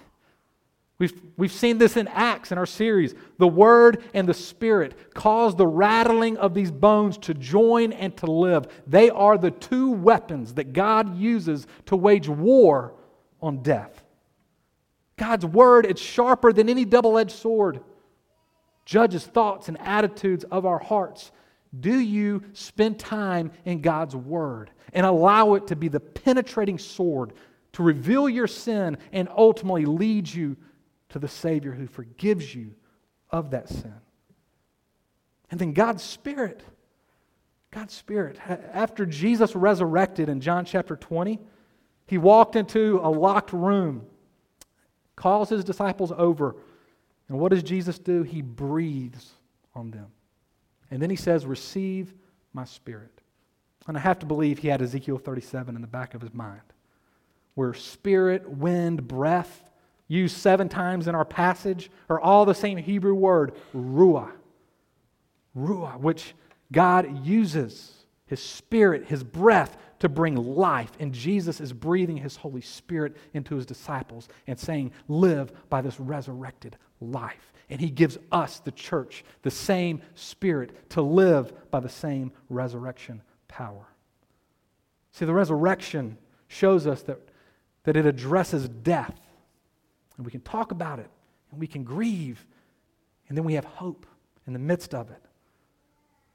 We've, 0.99 1.19
we've 1.39 1.53
seen 1.53 1.79
this 1.79 1.97
in 1.97 2.09
Acts 2.09 2.53
in 2.53 2.59
our 2.59 2.67
series. 2.67 3.15
The 3.39 3.49
Word 3.49 4.05
and 4.13 4.29
the 4.29 4.35
Spirit 4.35 5.15
cause 5.15 5.57
the 5.57 5.67
rattling 5.67 6.37
of 6.37 6.53
these 6.53 6.71
bones 6.71 7.17
to 7.19 7.35
join 7.35 7.93
and 7.93 8.15
to 8.19 8.31
live. 8.31 8.67
They 8.87 9.09
are 9.09 9.39
the 9.39 9.51
two 9.51 9.93
weapons 9.93 10.55
that 10.55 10.75
God 10.75 11.17
uses 11.17 11.67
to 11.87 11.97
wage 11.97 12.29
war 12.29 12.95
on 13.41 13.63
death. 13.63 14.03
God's 15.17 15.47
Word, 15.47 15.87
it's 15.87 16.03
sharper 16.03 16.53
than 16.53 16.69
any 16.69 16.85
double 16.85 17.17
edged 17.17 17.33
sword 17.33 17.81
judges 18.91 19.25
thoughts 19.25 19.69
and 19.69 19.81
attitudes 19.81 20.45
of 20.51 20.67
our 20.67 20.81
hearts. 20.81 21.31
Do 21.79 21.99
you 21.99 22.43
spend 22.53 22.99
time 22.99 23.53
in 23.65 23.81
God's 23.81 24.17
Word 24.17 24.71
and 24.93 25.07
allow 25.07 25.55
it 25.55 25.69
to 25.69 25.77
be 25.77 25.89
the 25.89 26.01
penetrating 26.01 26.79
sword 26.79 27.33
to 27.73 27.83
reveal 27.83 28.29
your 28.29 28.49
sin 28.49 28.99
and 29.13 29.29
ultimately 29.37 29.85
lead 29.85 30.29
you 30.29 30.57
to 31.11 31.19
the 31.19 31.29
Savior 31.29 31.73
who 31.73 31.87
forgives 31.87 32.55
you 32.55 32.75
of 33.31 33.51
that 33.51 33.69
sin? 33.69 33.95
And 35.51 35.61
then 35.61 35.73
God's 35.73 36.03
Spirit. 36.03 36.63
God's 37.71 37.95
Spirit. 37.95 38.39
After 38.49 39.07
Jesus 39.07 39.55
resurrected 39.55 40.29
in 40.29 40.41
John 40.41 40.65
chapter 40.65 40.97
20, 40.97 41.39
he 42.07 42.19
walked 42.19 42.57
into 42.57 43.01
a 43.03 43.11
locked 43.11 43.53
room, 43.53 44.07
calls 45.15 45.49
his 45.49 45.63
disciples 45.63 46.13
over 46.17 46.57
and 47.31 47.39
what 47.39 47.53
does 47.53 47.63
Jesus 47.63 47.99
do? 48.01 48.25
He 48.25 48.43
breathes 48.43 49.31
on 49.73 49.93
them. 49.93 50.09
And 50.91 51.01
then 51.01 51.11
he 51.11 51.17
says, 51.17 51.47
Receive 51.47 52.15
my 52.53 52.65
spirit. 52.65 53.21
And 53.87 53.97
I 53.97 54.01
have 54.01 54.19
to 54.21 54.27
believe 54.27 54.59
he 54.59 54.69
had 54.69 54.83
Ezekiel 54.83 55.19
37 55.19 55.75
in 55.75 55.81
the 55.81 55.89
back 55.89 56.15
of 56.15 56.21
his 56.21 56.35
mind, 56.35 56.61
where 57.55 57.75
spirit, 57.75 58.49
wind, 58.49 59.09
breath, 59.09 59.71
used 60.07 60.37
seven 60.37 60.69
times 60.69 61.09
in 61.09 61.15
our 61.15 61.25
passage, 61.25 61.91
are 62.09 62.21
all 62.21 62.45
the 62.45 62.55
same 62.55 62.77
Hebrew 62.77 63.15
word, 63.15 63.55
ruah. 63.75 64.33
Ruah, 65.57 65.99
which 65.99 66.35
God 66.73 67.27
uses 67.27 67.93
his 68.27 68.43
spirit, 68.43 69.07
his 69.07 69.25
breath 69.25 69.77
to 70.01 70.09
bring 70.09 70.35
life. 70.35 70.91
And 70.99 71.13
Jesus 71.13 71.61
is 71.61 71.73
breathing 71.73 72.17
his 72.17 72.37
Holy 72.37 72.61
Spirit 72.61 73.17
into 73.33 73.55
his 73.55 73.67
disciples 73.67 74.29
and 74.47 74.59
saying, 74.59 74.93
Live 75.09 75.53
by 75.71 75.81
this 75.81 76.01
resurrected 76.01 76.77
life. 77.01 77.53
And 77.71 77.81
he 77.81 77.91
gives 77.91 78.19
us, 78.33 78.59
the 78.59 78.73
church, 78.73 79.25
the 79.43 79.51
same 79.51 80.03
spirit 80.15 80.91
to 80.91 81.03
live 81.03 81.53
by 81.71 81.81
the 81.81 81.89
same 81.89 82.33
resurrection 82.49 83.23
power. 83.47 83.87
See, 85.13 85.25
the 85.25 85.35
resurrection 85.35 86.19
shows 86.49 86.87
us 86.87 87.03
that, 87.03 87.19
that 87.85 87.97
it 87.97 88.07
addresses 88.07 88.69
death. 88.69 89.15
And 90.17 90.27
we 90.27 90.33
can 90.33 90.41
talk 90.41 90.73
about 90.73 90.99
it, 90.99 91.09
and 91.51 91.61
we 91.61 91.67
can 91.67 91.85
grieve, 91.85 92.45
and 93.29 93.39
then 93.39 93.45
we 93.45 93.55
have 93.55 93.65
hope 93.65 94.05
in 94.47 94.53
the 94.53 94.59
midst 94.59 94.95
of 94.95 95.11
it. 95.11 95.23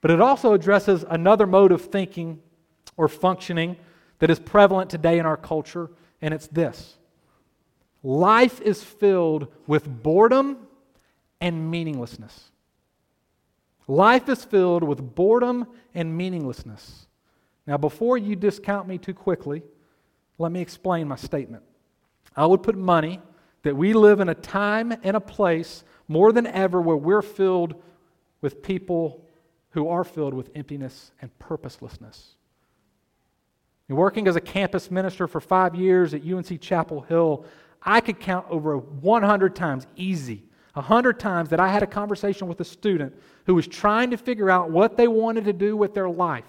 But 0.02 0.12
it 0.12 0.22
also 0.22 0.54
addresses 0.54 1.04
another 1.10 1.46
mode 1.46 1.72
of 1.72 1.82
thinking 1.82 2.42
or 2.98 3.08
functioning 3.08 3.78
that 4.20 4.30
is 4.30 4.40
prevalent 4.40 4.90
today 4.90 5.20
in 5.20 5.26
our 5.26 5.38
culture, 5.38 5.90
and 6.22 6.34
it's 6.34 6.48
this 6.48 6.98
life 8.04 8.62
is 8.62 8.84
filled 8.84 9.48
with 9.66 10.04
boredom 10.04 10.58
and 11.42 11.72
meaninglessness. 11.72 12.52
Life 13.88 14.30
is 14.30 14.44
filled 14.44 14.84
with 14.84 15.16
boredom 15.16 15.68
and 15.94 16.16
meaninglessness. 16.16 17.08
Now, 17.68 17.78
before 17.78 18.18
you 18.18 18.36
discount 18.36 18.88
me 18.88 18.98
too 18.98 19.14
quickly, 19.14 19.64
let 20.38 20.52
me 20.52 20.62
explain 20.62 21.08
my 21.08 21.16
statement. 21.16 21.64
I 22.36 22.46
would 22.46 22.64
put 22.64 22.76
money 22.76 23.22
that 23.64 23.76
we 23.76 23.94
live 23.94 24.20
in 24.20 24.30
a 24.30 24.36
time 24.36 24.94
and 25.04 25.16
a 25.16 25.22
place 25.22 25.84
more 26.08 26.32
than 26.32 26.46
ever 26.46 26.82
where 26.82 26.98
we're 26.98 27.22
filled 27.22 27.82
with 28.42 28.62
people 28.62 29.26
who 29.72 29.88
are 29.88 30.04
filled 30.04 30.34
with 30.34 30.52
emptiness 30.56 31.12
and 31.22 31.38
purposelessness. 31.40 32.36
And 33.88 33.98
working 33.98 34.28
as 34.28 34.36
a 34.36 34.42
campus 34.42 34.90
minister 34.90 35.28
for 35.28 35.40
five 35.40 35.76
years 35.76 36.14
at 36.14 36.26
UNC 36.26 36.60
Chapel 36.60 37.02
Hill, 37.02 37.46
I 37.82 38.02
could 38.02 38.20
count 38.20 38.48
over 38.50 38.78
100 38.78 39.56
times, 39.56 39.86
easy, 39.96 40.44
100 40.74 41.20
times 41.20 41.50
that 41.50 41.60
I 41.60 41.68
had 41.68 41.84
a 41.84 41.88
conversation 41.88 42.48
with 42.48 42.60
a 42.60 42.66
student 42.66 43.14
who 43.46 43.54
was 43.54 43.68
trying 43.68 44.10
to 44.12 44.18
figure 44.18 44.50
out 44.50 44.72
what 44.72 44.98
they 44.98 45.08
wanted 45.08 45.46
to 45.46 45.54
do 45.54 45.78
with 45.78 45.94
their 45.94 46.10
life 46.10 46.46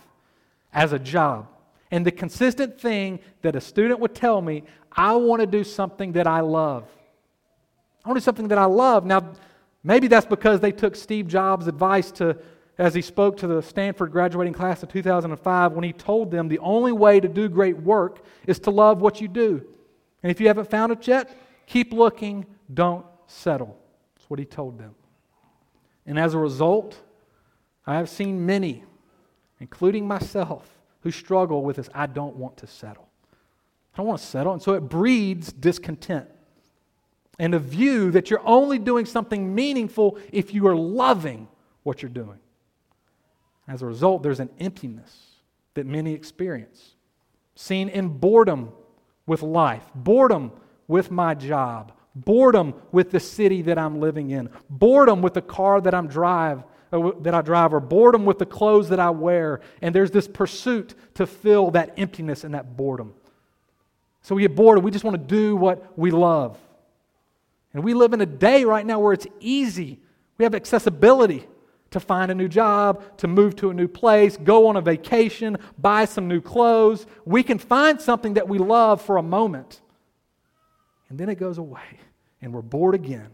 as 0.73 0.93
a 0.93 0.99
job. 0.99 1.49
And 1.91 2.05
the 2.05 2.11
consistent 2.11 2.81
thing 2.81 3.21
that 3.43 3.55
a 3.55 3.61
student 3.61 4.01
would 4.01 4.15
tell 4.15 4.41
me, 4.41 4.65
I 4.91 5.15
want 5.15 5.41
to 5.41 5.47
do 5.47 5.63
something 5.63 6.13
that 6.13 6.27
I 6.27 6.41
love. 6.41 6.85
I 8.05 8.09
want 8.09 8.17
to 8.17 8.21
do 8.21 8.25
something 8.25 8.49
that 8.49 8.59
I 8.59 8.65
love. 8.65 9.05
Now, 9.05 9.33
maybe 9.85 10.09
that's 10.09 10.27
because 10.27 10.61
they 10.61 10.73
took 10.73 10.97
Steve 10.97 11.29
Jobs' 11.29 11.69
advice 11.69 12.11
to, 12.13 12.37
as 12.79 12.95
he 12.95 13.01
spoke 13.01 13.37
to 13.39 13.47
the 13.47 13.63
Stanford 13.63 14.13
graduating 14.13 14.53
class 14.53 14.83
of 14.83 14.91
2005, 14.91 15.73
when 15.73 15.85
he 15.85 15.93
told 15.93 16.31
them 16.31 16.49
the 16.49 16.59
only 16.59 16.93
way 16.93 17.21
to 17.21 17.29
do 17.29 17.49
great 17.49 17.77
work 17.79 18.25
is 18.47 18.59
to 18.61 18.71
love 18.71 19.01
what 19.01 19.21
you 19.21 19.29
do. 19.29 19.65
And 20.23 20.31
if 20.31 20.41
you 20.41 20.49
haven't 20.49 20.71
found 20.71 20.93
it 20.93 21.07
yet, 21.07 21.35
keep 21.67 21.93
looking, 21.93 22.45
don't 22.73 23.07
settle. 23.27 23.79
That's 24.15 24.29
what 24.29 24.39
he 24.39 24.45
told 24.45 24.79
them. 24.79 24.95
And 26.05 26.19
as 26.19 26.35
a 26.35 26.39
result, 26.39 27.01
I 27.87 27.97
have 27.97 28.09
seen 28.09 28.45
many, 28.45 28.85
including 29.61 30.07
myself, 30.07 30.69
who 31.01 31.11
struggle 31.11 31.63
with 31.63 31.77
this 31.77 31.89
I 31.95 32.07
don't 32.07 32.37
want 32.37 32.59
to 32.59 32.67
settle. 32.67 33.09
I 33.95 33.99
don't 33.99 34.07
want 34.07 34.21
to 34.21 34.27
settle. 34.27 34.53
And 34.53 34.63
so 34.63 34.75
it 34.75 34.81
breeds 34.81 35.53
discontent 35.53 36.29
and 37.39 37.55
a 37.55 37.59
view 37.59 38.11
that 38.13 38.31
you're 38.31 38.47
only 38.47 38.79
doing 38.79 39.07
something 39.07 39.55
meaningful 39.55 40.19
if 40.33 40.55
you 40.55 40.67
are 40.67 40.77
loving 40.77 41.49
what 41.83 42.03
you're 42.03 42.11
doing. 42.11 42.39
As 43.69 43.83
a 43.83 43.87
result, 43.87 44.23
there's 44.23 44.41
an 44.41 44.51
emptiness 44.61 45.27
that 45.75 45.87
many 45.87 46.13
experience, 46.13 46.95
seen 47.55 47.89
in 47.89 48.09
boredom 48.09 48.73
with 49.27 49.43
life, 49.43 49.85
boredom 49.95 50.53
with 50.89 51.11
my 51.11 51.35
job, 51.35 51.93
boredom 52.15 52.75
with 52.93 53.11
the 53.11 53.21
city 53.21 53.63
that 53.63 53.79
I'm 53.79 54.01
living 54.01 54.31
in, 54.31 54.49
boredom 54.71 55.21
with 55.21 55.35
the 55.35 55.43
car 55.43 55.81
that 55.81 55.95
I'm 55.95 56.07
drive 56.07 56.63
uh, 56.93 57.11
that 57.23 57.35
I 57.35 57.43
drive, 57.43 57.75
or 57.75 57.81
boredom 57.81 58.25
with 58.25 58.39
the 58.39 58.47
clothes 58.47 58.91
that 58.91 59.01
I 59.01 59.11
wear. 59.11 59.61
And 59.83 59.95
there's 59.95 60.13
this 60.13 60.29
pursuit 60.29 60.95
to 61.15 61.27
fill 61.27 61.73
that 61.73 61.95
emptiness 61.97 62.45
and 62.45 62.55
that 62.55 62.77
boredom. 62.77 63.15
So 64.23 64.35
we 64.37 64.43
get 64.43 64.55
bored 64.55 64.79
and 64.79 64.85
we 64.85 64.91
just 64.91 65.05
want 65.05 65.17
to 65.17 65.35
do 65.35 65.57
what 65.57 65.99
we 65.99 66.11
love. 66.11 66.59
And 67.75 67.83
we 67.83 67.93
live 67.93 68.13
in 68.13 68.21
a 68.21 68.27
day 68.27 68.65
right 68.65 68.87
now 68.87 69.01
where 69.01 69.13
it's 69.13 69.27
easy. 69.41 69.99
We 70.39 70.45
have 70.45 70.55
accessibility 70.55 71.47
to 71.91 72.01
find 72.01 72.31
a 72.31 72.35
new 72.35 72.49
job, 72.49 73.17
to 73.19 73.29
move 73.29 73.57
to 73.57 73.71
a 73.71 73.75
new 73.75 73.89
place, 73.89 74.37
go 74.37 74.67
on 74.67 74.77
a 74.77 74.81
vacation, 74.81 75.57
buy 75.79 76.05
some 76.05 76.29
new 76.29 76.41
clothes. 76.41 77.07
We 77.25 77.43
can 77.43 77.59
find 77.59 78.01
something 78.01 78.35
that 78.35 78.49
we 78.49 78.59
love 78.59 79.01
for 79.01 79.17
a 79.17 79.23
moment, 79.23 79.81
and 81.09 81.19
then 81.19 81.29
it 81.29 81.37
goes 81.37 81.59
away. 81.59 82.01
and 82.43 82.53
we're 82.53 82.63
bored 82.63 82.95
again. 82.95 83.31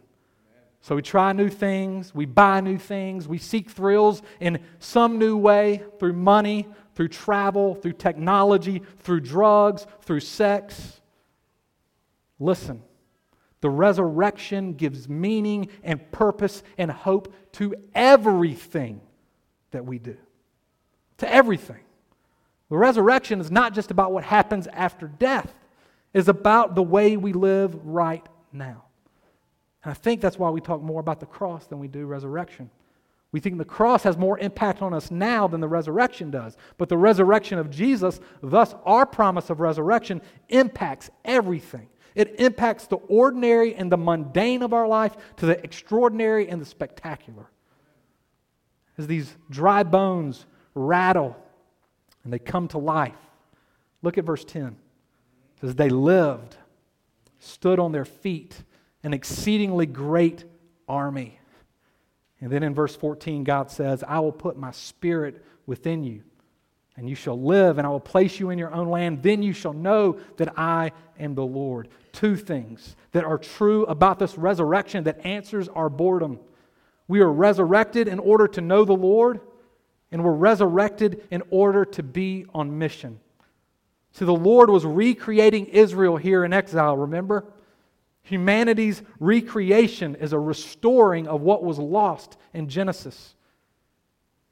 So 0.81 0.97
we 0.97 1.03
try 1.03 1.33
new 1.33 1.49
things, 1.49 2.15
we 2.15 2.25
buy 2.25 2.61
new 2.61 2.79
things, 2.79 3.29
we 3.29 3.39
seek 3.39 3.71
thrills 3.71 4.23
in 4.41 4.59
some 4.81 5.19
new 5.19 5.37
way 5.37 5.83
through 5.99 6.15
money, 6.15 6.67
through 6.95 7.09
travel, 7.09 7.75
through 7.77 7.93
technology, 7.93 8.83
through 8.99 9.21
drugs, 9.21 9.87
through 10.03 10.21
sex. 10.21 11.01
Listen, 12.41 12.83
the 13.63 13.71
resurrection 13.71 14.75
gives 14.75 15.09
meaning 15.09 15.69
and 15.83 16.11
purpose 16.11 16.63
and 16.77 16.91
hope 16.91 17.33
to 17.53 17.75
everything 17.95 19.01
that 19.71 19.87
we 19.87 19.99
do. 19.99 20.17
To 21.19 21.33
everything. 21.33 21.81
The 22.69 22.77
resurrection 22.77 23.41
is 23.41 23.51
not 23.51 23.73
just 23.73 23.91
about 23.91 24.13
what 24.13 24.25
happens 24.25 24.67
after 24.67 25.07
death, 25.07 25.55
it's 26.13 26.29
about 26.29 26.75
the 26.75 26.83
way 26.83 27.17
we 27.17 27.33
live 27.33 27.75
right 27.85 28.27
now. 28.53 28.85
And 29.85 29.93
I 29.93 29.95
think 29.95 30.21
that's 30.21 30.39
why 30.39 30.51
we 30.51 30.61
talk 30.61 30.83
more 30.83 31.01
about 31.01 31.21
the 31.21 31.27
cross 31.27 31.67
than 31.67 31.79
we 31.79 31.89
do 31.89 32.05
resurrection. 32.05 32.69
We 33.31 33.41
think 33.41 33.57
the 33.59 33.65
cross 33.65 34.03
has 34.03 34.19
more 34.19 34.39
impact 34.39 34.83
on 34.83 34.93
us 34.93 35.11
now 35.11 35.49
than 35.49 35.61
the 35.61 35.69
resurrection 35.69 36.31
does. 36.31 36.57
But 36.77 36.89
the 36.89 36.99
resurrection 36.99 37.59
of 37.59 37.71
Jesus, 37.71 38.21
thus 38.43 38.75
our 38.85 39.07
promise 39.07 39.49
of 39.49 39.61
resurrection, 39.61 40.21
impacts 40.51 41.11
everything. 41.25 41.89
It 42.15 42.41
impacts 42.41 42.87
the 42.87 42.97
ordinary 42.97 43.75
and 43.75 43.91
the 43.91 43.97
mundane 43.97 44.63
of 44.63 44.73
our 44.73 44.87
life 44.87 45.17
to 45.37 45.47
the 45.47 45.63
extraordinary 45.63 46.49
and 46.49 46.61
the 46.61 46.67
spectacular. 46.67 47.47
As 48.99 49.07
these 49.07 49.35
dry 49.51 49.83
bones 49.83 50.45
rattle 50.75 51.37
and 52.25 52.33
they 52.33 52.39
come 52.39 52.69
to 52.69 52.79
life, 52.79 53.17
look 54.03 54.19
at 54.19 54.25
verse 54.25 54.45
10. 54.45 54.67
It 54.67 54.75
says, 55.61 55.75
They 55.75 55.89
lived, 55.89 56.57
stood 57.39 57.79
on 57.79 57.93
their 57.93 58.05
feet, 58.05 58.63
an 59.03 59.15
exceedingly 59.15 59.87
great 59.87 60.45
army. 60.89 61.39
And 62.41 62.51
then 62.51 62.63
in 62.63 62.75
verse 62.75 62.95
14, 62.97 63.45
God 63.45 63.71
says, 63.71 64.05
I 64.07 64.21
will 64.21 64.33
put 64.33 64.57
my 64.57 64.73
spirit 64.73 65.45
within 65.65 66.05
you, 66.05 66.23
and 66.97 67.09
you 67.09 67.15
shall 67.15 67.41
live, 67.41 67.79
and 67.79 67.87
I 67.87 67.91
will 67.91 68.01
place 68.01 68.39
you 68.39 68.51
in 68.51 68.59
your 68.59 68.73
own 68.73 68.89
land. 68.89 69.23
Then 69.23 69.43
you 69.43 69.53
shall 69.53 69.73
know 69.73 70.19
that 70.37 70.59
I 70.59 70.93
am 71.19 71.35
the 71.35 71.45
Lord. 71.45 71.89
Two 72.13 72.37
things 72.37 72.97
that 73.13 73.25
are 73.25 73.39
true 73.39 73.85
about 73.87 74.19
this 74.19 74.37
resurrection 74.37 75.05
that 75.05 75.25
answers 75.25 75.69
our 75.69 75.89
boredom. 75.89 76.39
We 77.09 77.21
are 77.21 77.33
resurrected 77.33 78.09
in 78.09 78.19
order 78.19 78.47
to 78.49 78.61
know 78.61 78.85
the 78.85 78.93
Lord, 78.93 79.41
and 80.11 80.23
we're 80.23 80.33
resurrected 80.33 81.27
in 81.31 81.43
order 81.51 81.85
to 81.87 82.03
be 82.03 82.45
on 82.53 82.79
mission. 82.79 83.19
See, 84.13 84.27
the 84.27 84.33
Lord 84.33 84.69
was 84.69 84.85
recreating 84.85 85.67
Israel 85.67 86.19
here 86.19 86.45
in 86.45 86.53
exile, 86.53 86.97
remember? 86.99 87.47
Humanity's 88.25 89.03
recreation 89.19 90.15
is 90.17 90.35
a 90.35 90.39
restoring 90.39 91.27
of 91.27 91.41
what 91.41 91.65
was 91.65 91.79
lost 91.79 92.37
in 92.53 92.69
Genesis. 92.69 93.35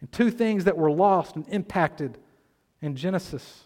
And 0.00 0.11
two 0.11 0.31
things 0.31 0.64
that 0.64 0.79
were 0.79 0.90
lost 0.90 1.37
and 1.37 1.46
impacted 1.48 2.16
in 2.83 2.97
Genesis 2.97 3.64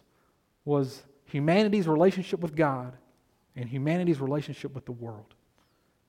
was 0.65 1.03
humanity's 1.27 1.87
relationship 1.87 2.41
with 2.41 2.55
God 2.57 2.97
and 3.57 3.69
humanity's 3.69 4.21
relationship 4.21 4.75
with 4.75 4.85
the 4.85 4.93
world. 4.93 5.35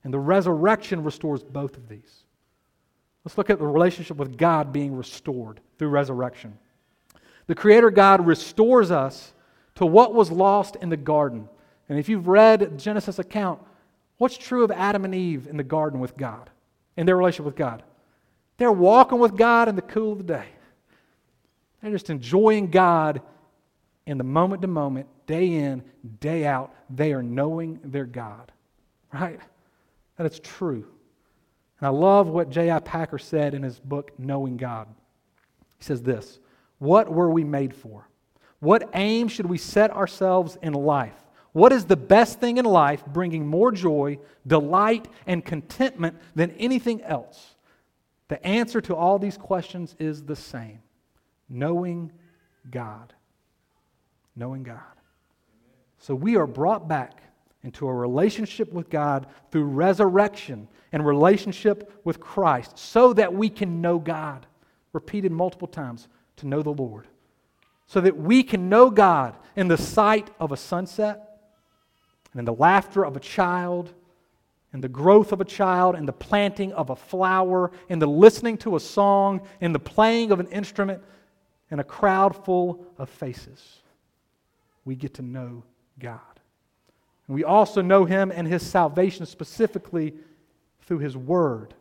And 0.04 0.12
the 0.12 0.18
resurrection 0.18 1.02
restores 1.04 1.42
both 1.42 1.76
of 1.76 1.88
these. 1.88 2.24
Let's 3.24 3.36
look 3.36 3.50
at 3.50 3.58
the 3.58 3.66
relationship 3.66 4.16
with 4.16 4.36
God 4.36 4.72
being 4.72 4.94
restored 4.94 5.60
through 5.78 5.88
resurrection. 5.88 6.58
The 7.46 7.54
Creator 7.54 7.90
God 7.90 8.26
restores 8.26 8.90
us 8.90 9.32
to 9.76 9.86
what 9.86 10.14
was 10.14 10.30
lost 10.30 10.76
in 10.76 10.88
the 10.88 10.96
garden. 10.96 11.48
And 11.88 11.98
if 11.98 12.08
you've 12.08 12.28
read 12.28 12.78
Genesis 12.78 13.18
account, 13.18 13.60
What's 14.18 14.38
true 14.38 14.64
of 14.64 14.70
Adam 14.70 15.04
and 15.04 15.14
Eve 15.14 15.46
in 15.46 15.56
the 15.56 15.64
garden 15.64 16.00
with 16.00 16.16
God, 16.16 16.50
in 16.96 17.06
their 17.06 17.16
relationship 17.16 17.46
with 17.46 17.56
God? 17.56 17.82
They're 18.56 18.72
walking 18.72 19.18
with 19.18 19.36
God 19.36 19.68
in 19.68 19.76
the 19.76 19.82
cool 19.82 20.12
of 20.12 20.18
the 20.18 20.24
day. 20.24 20.46
They're 21.86 21.94
just 21.94 22.10
enjoying 22.10 22.72
God 22.72 23.22
in 24.06 24.18
the 24.18 24.24
moment 24.24 24.62
to 24.62 24.66
moment, 24.66 25.06
day 25.28 25.52
in, 25.52 25.84
day 26.18 26.44
out. 26.44 26.74
They 26.90 27.12
are 27.12 27.22
knowing 27.22 27.78
their 27.84 28.06
God, 28.06 28.50
right? 29.14 29.38
That 30.16 30.26
it's 30.26 30.40
true. 30.42 30.84
And 31.78 31.86
I 31.86 31.90
love 31.90 32.26
what 32.26 32.50
J.I. 32.50 32.80
Packer 32.80 33.20
said 33.20 33.54
in 33.54 33.62
his 33.62 33.78
book, 33.78 34.10
Knowing 34.18 34.56
God. 34.56 34.88
He 35.78 35.84
says 35.84 36.02
this 36.02 36.40
What 36.78 37.08
were 37.08 37.30
we 37.30 37.44
made 37.44 37.72
for? 37.72 38.08
What 38.58 38.90
aim 38.94 39.28
should 39.28 39.46
we 39.46 39.56
set 39.56 39.92
ourselves 39.92 40.58
in 40.62 40.72
life? 40.72 41.14
What 41.52 41.70
is 41.70 41.84
the 41.84 41.96
best 41.96 42.40
thing 42.40 42.56
in 42.56 42.64
life 42.64 43.06
bringing 43.06 43.46
more 43.46 43.70
joy, 43.70 44.18
delight, 44.44 45.06
and 45.24 45.44
contentment 45.44 46.16
than 46.34 46.50
anything 46.58 47.02
else? 47.02 47.54
The 48.26 48.44
answer 48.44 48.80
to 48.80 48.96
all 48.96 49.20
these 49.20 49.38
questions 49.38 49.94
is 50.00 50.24
the 50.24 50.34
same 50.34 50.80
knowing 51.48 52.12
God. 52.70 53.12
Knowing 54.34 54.62
God. 54.62 54.80
So 55.98 56.14
we 56.14 56.36
are 56.36 56.46
brought 56.46 56.88
back 56.88 57.22
into 57.62 57.88
a 57.88 57.92
relationship 57.92 58.72
with 58.72 58.88
God 58.88 59.26
through 59.50 59.64
resurrection 59.64 60.68
and 60.92 61.04
relationship 61.04 62.00
with 62.04 62.20
Christ 62.20 62.78
so 62.78 63.12
that 63.14 63.32
we 63.32 63.48
can 63.48 63.80
know 63.80 63.98
God. 63.98 64.46
Repeated 64.92 65.32
multiple 65.32 65.68
times 65.68 66.08
to 66.36 66.46
know 66.46 66.62
the 66.62 66.70
Lord. 66.70 67.06
So 67.86 68.00
that 68.00 68.16
we 68.16 68.42
can 68.42 68.68
know 68.68 68.90
God 68.90 69.36
in 69.56 69.68
the 69.68 69.76
sight 69.76 70.30
of 70.38 70.52
a 70.52 70.56
sunset 70.56 71.26
and 72.32 72.40
in 72.40 72.44
the 72.44 72.52
laughter 72.52 73.04
of 73.04 73.16
a 73.16 73.20
child, 73.20 73.92
and 74.72 74.84
the 74.84 74.88
growth 74.88 75.32
of 75.32 75.40
a 75.40 75.44
child, 75.44 75.94
and 75.94 76.06
the 76.06 76.12
planting 76.12 76.70
of 76.74 76.90
a 76.90 76.96
flower, 76.96 77.70
and 77.88 78.02
the 78.02 78.06
listening 78.06 78.58
to 78.58 78.76
a 78.76 78.80
song, 78.80 79.40
and 79.62 79.74
the 79.74 79.78
playing 79.78 80.30
of 80.30 80.38
an 80.38 80.46
instrument, 80.48 81.02
and 81.70 81.80
a 81.80 81.84
crowd 81.84 82.44
full 82.44 82.84
of 82.98 83.08
faces. 83.08 83.80
We 84.84 84.94
get 84.94 85.14
to 85.14 85.22
know 85.22 85.64
God. 85.98 86.20
And 87.26 87.34
we 87.34 87.44
also 87.44 87.82
know 87.82 88.04
Him 88.04 88.32
and 88.34 88.46
His 88.46 88.62
salvation 88.62 89.26
specifically 89.26 90.14
through 90.82 90.98
His 90.98 91.16
Word 91.16 91.74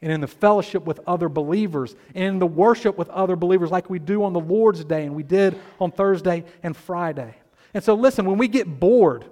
and 0.00 0.12
in 0.12 0.20
the 0.20 0.28
fellowship 0.28 0.84
with 0.84 1.00
other 1.06 1.28
believers 1.28 1.96
and 2.14 2.24
in 2.24 2.38
the 2.38 2.46
worship 2.46 2.96
with 2.96 3.08
other 3.10 3.36
believers 3.36 3.70
like 3.70 3.90
we 3.90 3.98
do 3.98 4.24
on 4.24 4.32
the 4.32 4.40
Lord's 4.40 4.84
Day 4.84 5.04
and 5.04 5.14
we 5.14 5.22
did 5.22 5.58
on 5.80 5.90
Thursday 5.90 6.44
and 6.62 6.76
Friday. 6.76 7.34
And 7.74 7.82
so, 7.82 7.94
listen, 7.94 8.24
when 8.24 8.38
we 8.38 8.48
get 8.48 8.80
bored, 8.80 9.26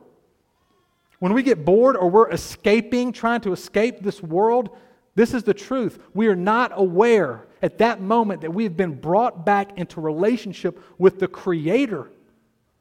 when 1.20 1.32
we 1.32 1.42
get 1.42 1.64
bored 1.64 1.96
or 1.96 2.10
we're 2.10 2.30
escaping, 2.30 3.12
trying 3.12 3.40
to 3.42 3.52
escape 3.52 4.00
this 4.00 4.22
world, 4.22 4.76
this 5.16 5.34
is 5.34 5.42
the 5.42 5.54
truth. 5.54 5.98
We 6.14 6.28
are 6.28 6.36
not 6.36 6.72
aware 6.74 7.46
at 7.62 7.78
that 7.78 8.00
moment 8.00 8.42
that 8.42 8.52
we 8.52 8.64
have 8.64 8.76
been 8.76 8.94
brought 8.94 9.44
back 9.44 9.76
into 9.78 10.00
relationship 10.00 10.78
with 10.98 11.18
the 11.18 11.26
Creator 11.26 12.10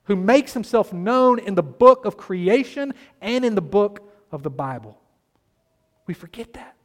who 0.04 0.16
makes 0.16 0.54
himself 0.54 0.94
known 0.94 1.40
in 1.40 1.56
the 1.56 1.64
book 1.64 2.06
of 2.06 2.18
creation 2.18 2.94
and 3.22 3.44
in 3.44 3.56
the 3.56 3.62
book 3.62 4.12
of 4.32 4.44
the 4.44 4.50
Bible. 4.50 5.00
We 6.08 6.14
forget 6.14 6.54
that. 6.54 6.76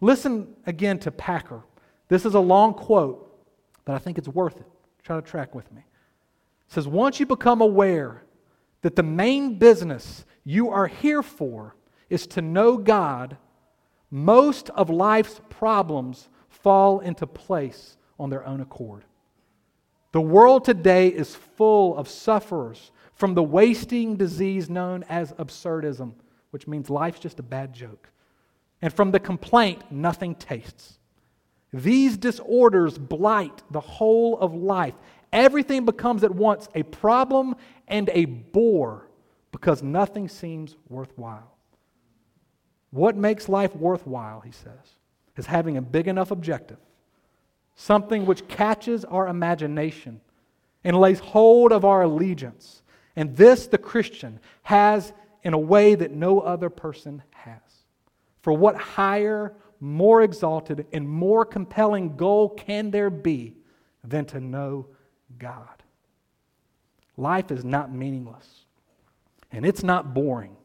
Listen 0.00 0.54
again 0.66 0.98
to 0.98 1.10
Packer. 1.10 1.62
This 2.08 2.26
is 2.26 2.34
a 2.34 2.40
long 2.40 2.74
quote, 2.74 3.40
but 3.84 3.94
I 3.94 3.98
think 3.98 4.18
it's 4.18 4.28
worth 4.28 4.56
it. 4.56 4.66
Try 5.02 5.16
to 5.16 5.22
track 5.22 5.54
with 5.54 5.70
me. 5.72 5.80
It 5.80 6.72
says, 6.72 6.86
Once 6.86 7.20
you 7.20 7.26
become 7.26 7.60
aware 7.60 8.24
that 8.82 8.96
the 8.96 9.02
main 9.04 9.58
business 9.58 10.24
you 10.44 10.70
are 10.70 10.88
here 10.88 11.22
for 11.22 11.76
is 12.10 12.26
to 12.28 12.42
know 12.42 12.76
God, 12.76 13.36
most 14.10 14.70
of 14.70 14.90
life's 14.90 15.40
problems 15.50 16.28
fall 16.48 17.00
into 17.00 17.26
place 17.26 17.96
on 18.18 18.30
their 18.30 18.46
own 18.46 18.60
accord. 18.60 19.04
The 20.12 20.20
world 20.20 20.64
today 20.64 21.08
is 21.08 21.34
full 21.34 21.96
of 21.96 22.08
sufferers 22.08 22.92
from 23.14 23.34
the 23.34 23.42
wasting 23.42 24.16
disease 24.16 24.70
known 24.70 25.04
as 25.08 25.32
absurdism, 25.32 26.12
which 26.50 26.66
means 26.66 26.88
life's 26.88 27.20
just 27.20 27.40
a 27.40 27.42
bad 27.42 27.72
joke, 27.72 28.10
and 28.80 28.92
from 28.92 29.10
the 29.10 29.20
complaint, 29.20 29.82
nothing 29.90 30.34
tastes. 30.34 30.98
These 31.72 32.16
disorders 32.16 32.96
blight 32.96 33.62
the 33.70 33.80
whole 33.80 34.38
of 34.38 34.54
life. 34.54 34.94
Everything 35.32 35.84
becomes 35.84 36.24
at 36.24 36.34
once 36.34 36.68
a 36.74 36.82
problem 36.84 37.56
and 37.88 38.08
a 38.12 38.26
bore 38.26 39.08
because 39.50 39.82
nothing 39.82 40.28
seems 40.28 40.76
worthwhile. 40.88 41.55
What 42.90 43.16
makes 43.16 43.48
life 43.48 43.74
worthwhile, 43.74 44.40
he 44.40 44.52
says, 44.52 44.96
is 45.36 45.46
having 45.46 45.76
a 45.76 45.82
big 45.82 46.08
enough 46.08 46.30
objective, 46.30 46.78
something 47.74 48.26
which 48.26 48.48
catches 48.48 49.04
our 49.04 49.28
imagination 49.28 50.20
and 50.84 50.98
lays 50.98 51.18
hold 51.18 51.72
of 51.72 51.84
our 51.84 52.02
allegiance. 52.02 52.82
And 53.16 53.36
this 53.36 53.66
the 53.66 53.78
Christian 53.78 54.40
has 54.62 55.12
in 55.42 55.52
a 55.52 55.58
way 55.58 55.94
that 55.94 56.12
no 56.12 56.40
other 56.40 56.70
person 56.70 57.22
has. 57.30 57.60
For 58.40 58.52
what 58.52 58.76
higher, 58.76 59.54
more 59.80 60.22
exalted, 60.22 60.86
and 60.92 61.08
more 61.08 61.44
compelling 61.44 62.16
goal 62.16 62.48
can 62.50 62.90
there 62.90 63.10
be 63.10 63.56
than 64.04 64.24
to 64.26 64.40
know 64.40 64.86
God? 65.38 65.82
Life 67.16 67.50
is 67.50 67.64
not 67.64 67.92
meaningless. 67.92 68.66
And 69.50 69.64
it's 69.64 69.82
not 69.82 70.14
boring. 70.14 70.56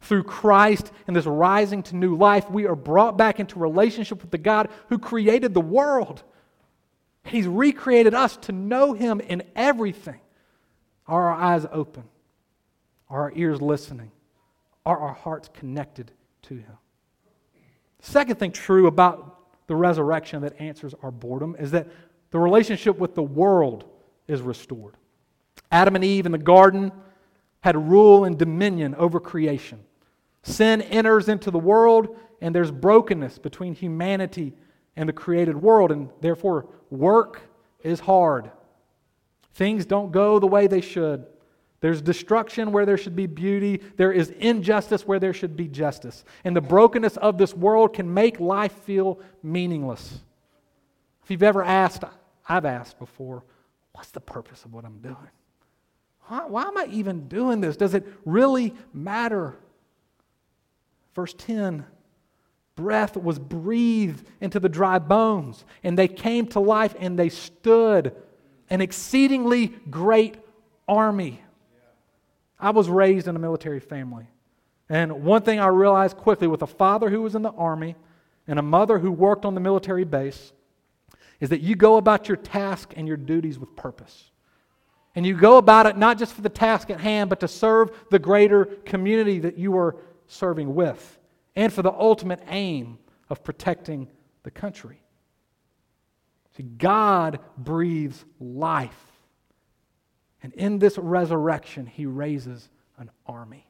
Through 0.00 0.24
Christ 0.24 0.92
and 1.06 1.16
this 1.16 1.26
rising 1.26 1.82
to 1.84 1.96
new 1.96 2.16
life, 2.16 2.50
we 2.50 2.66
are 2.66 2.76
brought 2.76 3.16
back 3.16 3.40
into 3.40 3.58
relationship 3.58 4.22
with 4.22 4.30
the 4.30 4.38
God 4.38 4.68
who 4.88 4.98
created 4.98 5.54
the 5.54 5.60
world. 5.60 6.22
He's 7.24 7.46
recreated 7.46 8.14
us 8.14 8.36
to 8.38 8.52
know 8.52 8.92
Him 8.92 9.20
in 9.20 9.42
everything. 9.56 10.20
Are 11.06 11.28
our 11.30 11.34
eyes 11.34 11.66
open? 11.72 12.04
Are 13.10 13.22
our 13.22 13.32
ears 13.34 13.60
listening? 13.60 14.12
Are 14.86 14.98
our 14.98 15.14
hearts 15.14 15.50
connected 15.52 16.12
to 16.42 16.54
Him? 16.54 16.78
Second 18.00 18.38
thing 18.38 18.52
true 18.52 18.86
about 18.86 19.66
the 19.66 19.76
resurrection 19.76 20.42
that 20.42 20.60
answers 20.60 20.94
our 21.02 21.10
boredom 21.10 21.56
is 21.58 21.72
that 21.72 21.88
the 22.30 22.38
relationship 22.38 22.98
with 22.98 23.14
the 23.14 23.22
world 23.22 23.84
is 24.26 24.40
restored. 24.40 24.96
Adam 25.70 25.96
and 25.96 26.04
Eve 26.04 26.26
in 26.26 26.32
the 26.32 26.38
garden 26.38 26.92
had 27.60 27.76
rule 27.76 28.24
and 28.24 28.38
dominion 28.38 28.94
over 28.94 29.18
creation. 29.18 29.80
Sin 30.48 30.82
enters 30.82 31.28
into 31.28 31.50
the 31.50 31.58
world, 31.58 32.16
and 32.40 32.54
there's 32.54 32.70
brokenness 32.70 33.38
between 33.38 33.74
humanity 33.74 34.54
and 34.96 35.08
the 35.08 35.12
created 35.12 35.60
world, 35.60 35.92
and 35.92 36.10
therefore 36.20 36.68
work 36.90 37.42
is 37.82 38.00
hard. 38.00 38.50
Things 39.52 39.84
don't 39.84 40.10
go 40.10 40.38
the 40.38 40.46
way 40.46 40.66
they 40.66 40.80
should. 40.80 41.26
There's 41.80 42.02
destruction 42.02 42.72
where 42.72 42.86
there 42.86 42.96
should 42.96 43.14
be 43.14 43.26
beauty. 43.26 43.82
There 43.96 44.10
is 44.10 44.30
injustice 44.30 45.06
where 45.06 45.20
there 45.20 45.32
should 45.32 45.56
be 45.56 45.68
justice. 45.68 46.24
And 46.44 46.56
the 46.56 46.60
brokenness 46.60 47.16
of 47.18 47.38
this 47.38 47.54
world 47.54 47.94
can 47.94 48.12
make 48.12 48.40
life 48.40 48.72
feel 48.72 49.20
meaningless. 49.42 50.20
If 51.22 51.30
you've 51.30 51.42
ever 51.42 51.62
asked, 51.62 52.04
I've 52.48 52.64
asked 52.64 52.98
before, 52.98 53.44
what's 53.92 54.10
the 54.10 54.20
purpose 54.20 54.64
of 54.64 54.72
what 54.72 54.84
I'm 54.84 54.98
doing? 54.98 55.16
Why, 56.22 56.46
why 56.46 56.62
am 56.64 56.78
I 56.78 56.86
even 56.90 57.28
doing 57.28 57.60
this? 57.60 57.76
Does 57.76 57.94
it 57.94 58.06
really 58.24 58.74
matter? 58.92 59.56
Verse 61.14 61.34
10 61.36 61.84
breath 62.78 63.16
was 63.16 63.40
breathed 63.40 64.24
into 64.40 64.60
the 64.60 64.68
dry 64.68 65.00
bones, 65.00 65.64
and 65.82 65.98
they 65.98 66.06
came 66.06 66.46
to 66.46 66.60
life 66.60 66.94
and 67.00 67.18
they 67.18 67.28
stood 67.28 68.14
an 68.70 68.80
exceedingly 68.80 69.66
great 69.90 70.36
army. 70.86 71.42
I 72.60 72.70
was 72.70 72.88
raised 72.88 73.26
in 73.26 73.34
a 73.34 73.38
military 73.38 73.80
family. 73.80 74.28
And 74.88 75.24
one 75.24 75.42
thing 75.42 75.58
I 75.58 75.66
realized 75.66 76.16
quickly 76.16 76.46
with 76.46 76.62
a 76.62 76.66
father 76.66 77.10
who 77.10 77.22
was 77.22 77.34
in 77.34 77.42
the 77.42 77.50
army 77.50 77.96
and 78.46 78.58
a 78.58 78.62
mother 78.62 78.98
who 78.98 79.10
worked 79.10 79.44
on 79.44 79.54
the 79.54 79.60
military 79.60 80.04
base 80.04 80.52
is 81.40 81.50
that 81.50 81.60
you 81.60 81.74
go 81.74 81.96
about 81.96 82.28
your 82.28 82.36
task 82.36 82.94
and 82.96 83.06
your 83.06 83.16
duties 83.16 83.58
with 83.58 83.74
purpose. 83.76 84.30
And 85.14 85.26
you 85.26 85.34
go 85.34 85.58
about 85.58 85.86
it 85.86 85.96
not 85.96 86.18
just 86.18 86.32
for 86.32 86.42
the 86.42 86.48
task 86.48 86.90
at 86.90 87.00
hand, 87.00 87.28
but 87.28 87.40
to 87.40 87.48
serve 87.48 87.90
the 88.10 88.18
greater 88.18 88.64
community 88.64 89.40
that 89.40 89.58
you 89.58 89.76
are 89.76 89.96
serving 90.28 90.74
with 90.74 91.18
and 91.56 91.72
for 91.72 91.82
the 91.82 91.92
ultimate 91.92 92.40
aim 92.48 92.98
of 93.28 93.42
protecting 93.42 94.08
the 94.44 94.50
country. 94.50 95.02
See, 96.56 96.62
God 96.62 97.40
breathes 97.56 98.24
life. 98.38 98.96
And 100.42 100.52
in 100.54 100.78
this 100.78 100.96
resurrection, 100.96 101.86
He 101.86 102.06
raises 102.06 102.68
an 102.98 103.10
army, 103.26 103.66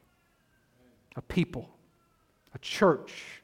a 1.15 1.21
people, 1.21 1.69
a 2.53 2.59
church 2.59 3.41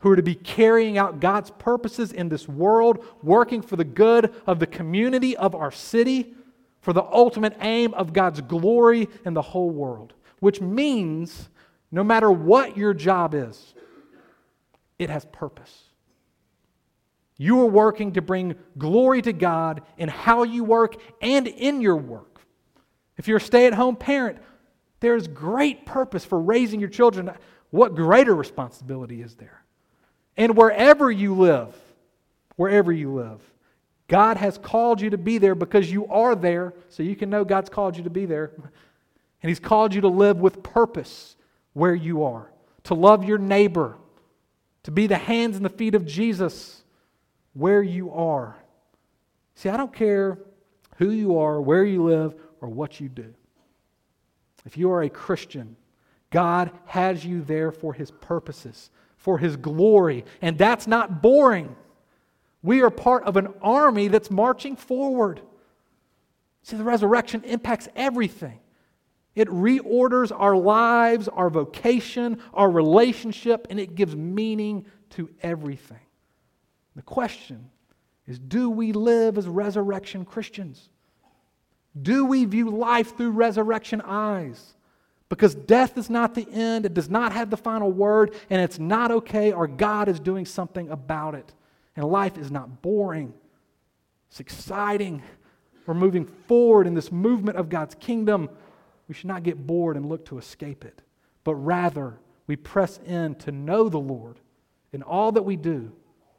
who 0.00 0.10
are 0.10 0.16
to 0.16 0.22
be 0.22 0.34
carrying 0.34 0.98
out 0.98 1.20
God's 1.20 1.50
purposes 1.50 2.12
in 2.12 2.28
this 2.28 2.46
world, 2.46 3.04
working 3.22 3.62
for 3.62 3.76
the 3.76 3.84
good 3.84 4.34
of 4.46 4.58
the 4.58 4.66
community 4.66 5.36
of 5.36 5.54
our 5.54 5.70
city, 5.70 6.34
for 6.80 6.92
the 6.92 7.04
ultimate 7.04 7.56
aim 7.60 7.94
of 7.94 8.12
God's 8.12 8.40
glory 8.42 9.08
in 9.24 9.34
the 9.34 9.42
whole 9.42 9.70
world. 9.70 10.12
Which 10.40 10.60
means 10.60 11.48
no 11.90 12.04
matter 12.04 12.30
what 12.30 12.76
your 12.76 12.94
job 12.94 13.34
is, 13.34 13.74
it 14.98 15.10
has 15.10 15.24
purpose. 15.26 15.82
You 17.38 17.60
are 17.60 17.66
working 17.66 18.12
to 18.12 18.22
bring 18.22 18.54
glory 18.78 19.20
to 19.22 19.32
God 19.32 19.82
in 19.98 20.08
how 20.08 20.42
you 20.42 20.64
work 20.64 20.96
and 21.20 21.46
in 21.46 21.80
your 21.80 21.96
work. 21.96 22.40
If 23.18 23.28
you're 23.28 23.36
a 23.36 23.40
stay 23.40 23.66
at 23.66 23.74
home 23.74 23.96
parent, 23.96 24.38
there's 25.00 25.28
great 25.28 25.84
purpose 25.84 26.24
for 26.24 26.40
raising 26.40 26.80
your 26.80 26.88
children. 26.88 27.30
What 27.70 27.94
greater 27.94 28.34
responsibility 28.34 29.20
is 29.20 29.34
there? 29.34 29.62
And 30.36 30.56
wherever 30.56 31.10
you 31.10 31.34
live, 31.34 31.74
wherever 32.56 32.90
you 32.90 33.12
live, 33.12 33.40
God 34.08 34.36
has 34.36 34.56
called 34.56 35.00
you 35.00 35.10
to 35.10 35.18
be 35.18 35.38
there 35.38 35.54
because 35.54 35.90
you 35.90 36.06
are 36.06 36.34
there, 36.34 36.74
so 36.88 37.02
you 37.02 37.16
can 37.16 37.28
know 37.28 37.44
God's 37.44 37.68
called 37.68 37.96
you 37.96 38.04
to 38.04 38.10
be 38.10 38.24
there. 38.24 38.52
And 39.42 39.48
He's 39.50 39.60
called 39.60 39.94
you 39.94 40.00
to 40.02 40.08
live 40.08 40.38
with 40.38 40.62
purpose 40.62 41.35
where 41.76 41.94
you 41.94 42.24
are, 42.24 42.50
to 42.84 42.94
love 42.94 43.22
your 43.22 43.36
neighbor 43.36 43.98
to 44.82 44.90
be 44.90 45.06
the 45.06 45.18
hands 45.18 45.56
and 45.56 45.64
the 45.64 45.68
feet 45.68 45.94
of 45.94 46.06
Jesus 46.06 46.82
where 47.52 47.82
you 47.82 48.10
are. 48.12 48.56
See, 49.56 49.68
I 49.68 49.76
don't 49.76 49.92
care 49.92 50.38
who 50.96 51.10
you 51.10 51.38
are, 51.38 51.60
where 51.60 51.84
you 51.84 52.04
live, 52.04 52.34
or 52.62 52.70
what 52.70 52.98
you 52.98 53.10
do. 53.10 53.34
If 54.64 54.78
you 54.78 54.90
are 54.90 55.02
a 55.02 55.10
Christian, 55.10 55.76
God 56.30 56.70
has 56.86 57.26
you 57.26 57.42
there 57.42 57.70
for 57.70 57.92
His 57.92 58.10
purposes, 58.10 58.90
for 59.18 59.36
His 59.36 59.56
glory, 59.56 60.24
and 60.40 60.56
that's 60.56 60.86
not 60.86 61.20
boring. 61.20 61.76
We 62.62 62.80
are 62.80 62.90
part 62.90 63.24
of 63.24 63.36
an 63.36 63.48
army 63.60 64.08
that's 64.08 64.30
marching 64.30 64.76
forward. 64.76 65.42
See, 66.62 66.78
the 66.78 66.84
resurrection 66.84 67.44
impacts 67.44 67.86
everything. 67.94 68.60
It 69.36 69.48
reorders 69.48 70.32
our 70.34 70.56
lives, 70.56 71.28
our 71.28 71.50
vocation, 71.50 72.42
our 72.54 72.70
relationship, 72.70 73.66
and 73.68 73.78
it 73.78 73.94
gives 73.94 74.16
meaning 74.16 74.86
to 75.10 75.28
everything. 75.42 76.00
The 76.96 77.02
question 77.02 77.70
is 78.26 78.38
do 78.38 78.70
we 78.70 78.92
live 78.92 79.36
as 79.36 79.46
resurrection 79.46 80.24
Christians? 80.24 80.88
Do 82.00 82.24
we 82.24 82.46
view 82.46 82.70
life 82.70 83.16
through 83.16 83.30
resurrection 83.30 84.00
eyes? 84.00 84.74
Because 85.28 85.54
death 85.54 85.98
is 85.98 86.08
not 86.08 86.34
the 86.34 86.48
end, 86.50 86.86
it 86.86 86.94
does 86.94 87.10
not 87.10 87.32
have 87.32 87.50
the 87.50 87.56
final 87.56 87.92
word, 87.92 88.34
and 88.48 88.60
it's 88.60 88.78
not 88.78 89.10
okay, 89.10 89.52
or 89.52 89.66
God 89.66 90.08
is 90.08 90.20
doing 90.20 90.46
something 90.46 90.88
about 90.88 91.34
it. 91.34 91.52
And 91.94 92.04
life 92.06 92.38
is 92.38 92.50
not 92.50 92.80
boring, 92.80 93.34
it's 94.30 94.40
exciting. 94.40 95.22
We're 95.86 95.94
moving 95.94 96.26
forward 96.48 96.88
in 96.88 96.94
this 96.94 97.12
movement 97.12 97.58
of 97.58 97.68
God's 97.68 97.94
kingdom 97.94 98.48
we 99.08 99.14
should 99.14 99.26
not 99.26 99.42
get 99.42 99.66
bored 99.66 99.96
and 99.96 100.08
look 100.08 100.26
to 100.26 100.38
escape 100.38 100.84
it, 100.84 101.02
but 101.44 101.54
rather 101.54 102.18
we 102.46 102.56
press 102.56 102.98
in 103.06 103.34
to 103.36 103.52
know 103.52 103.88
the 103.88 103.98
Lord 103.98 104.40
in 104.92 105.02
all 105.02 105.32
that 105.32 105.42
we 105.42 105.56
do 105.56 105.92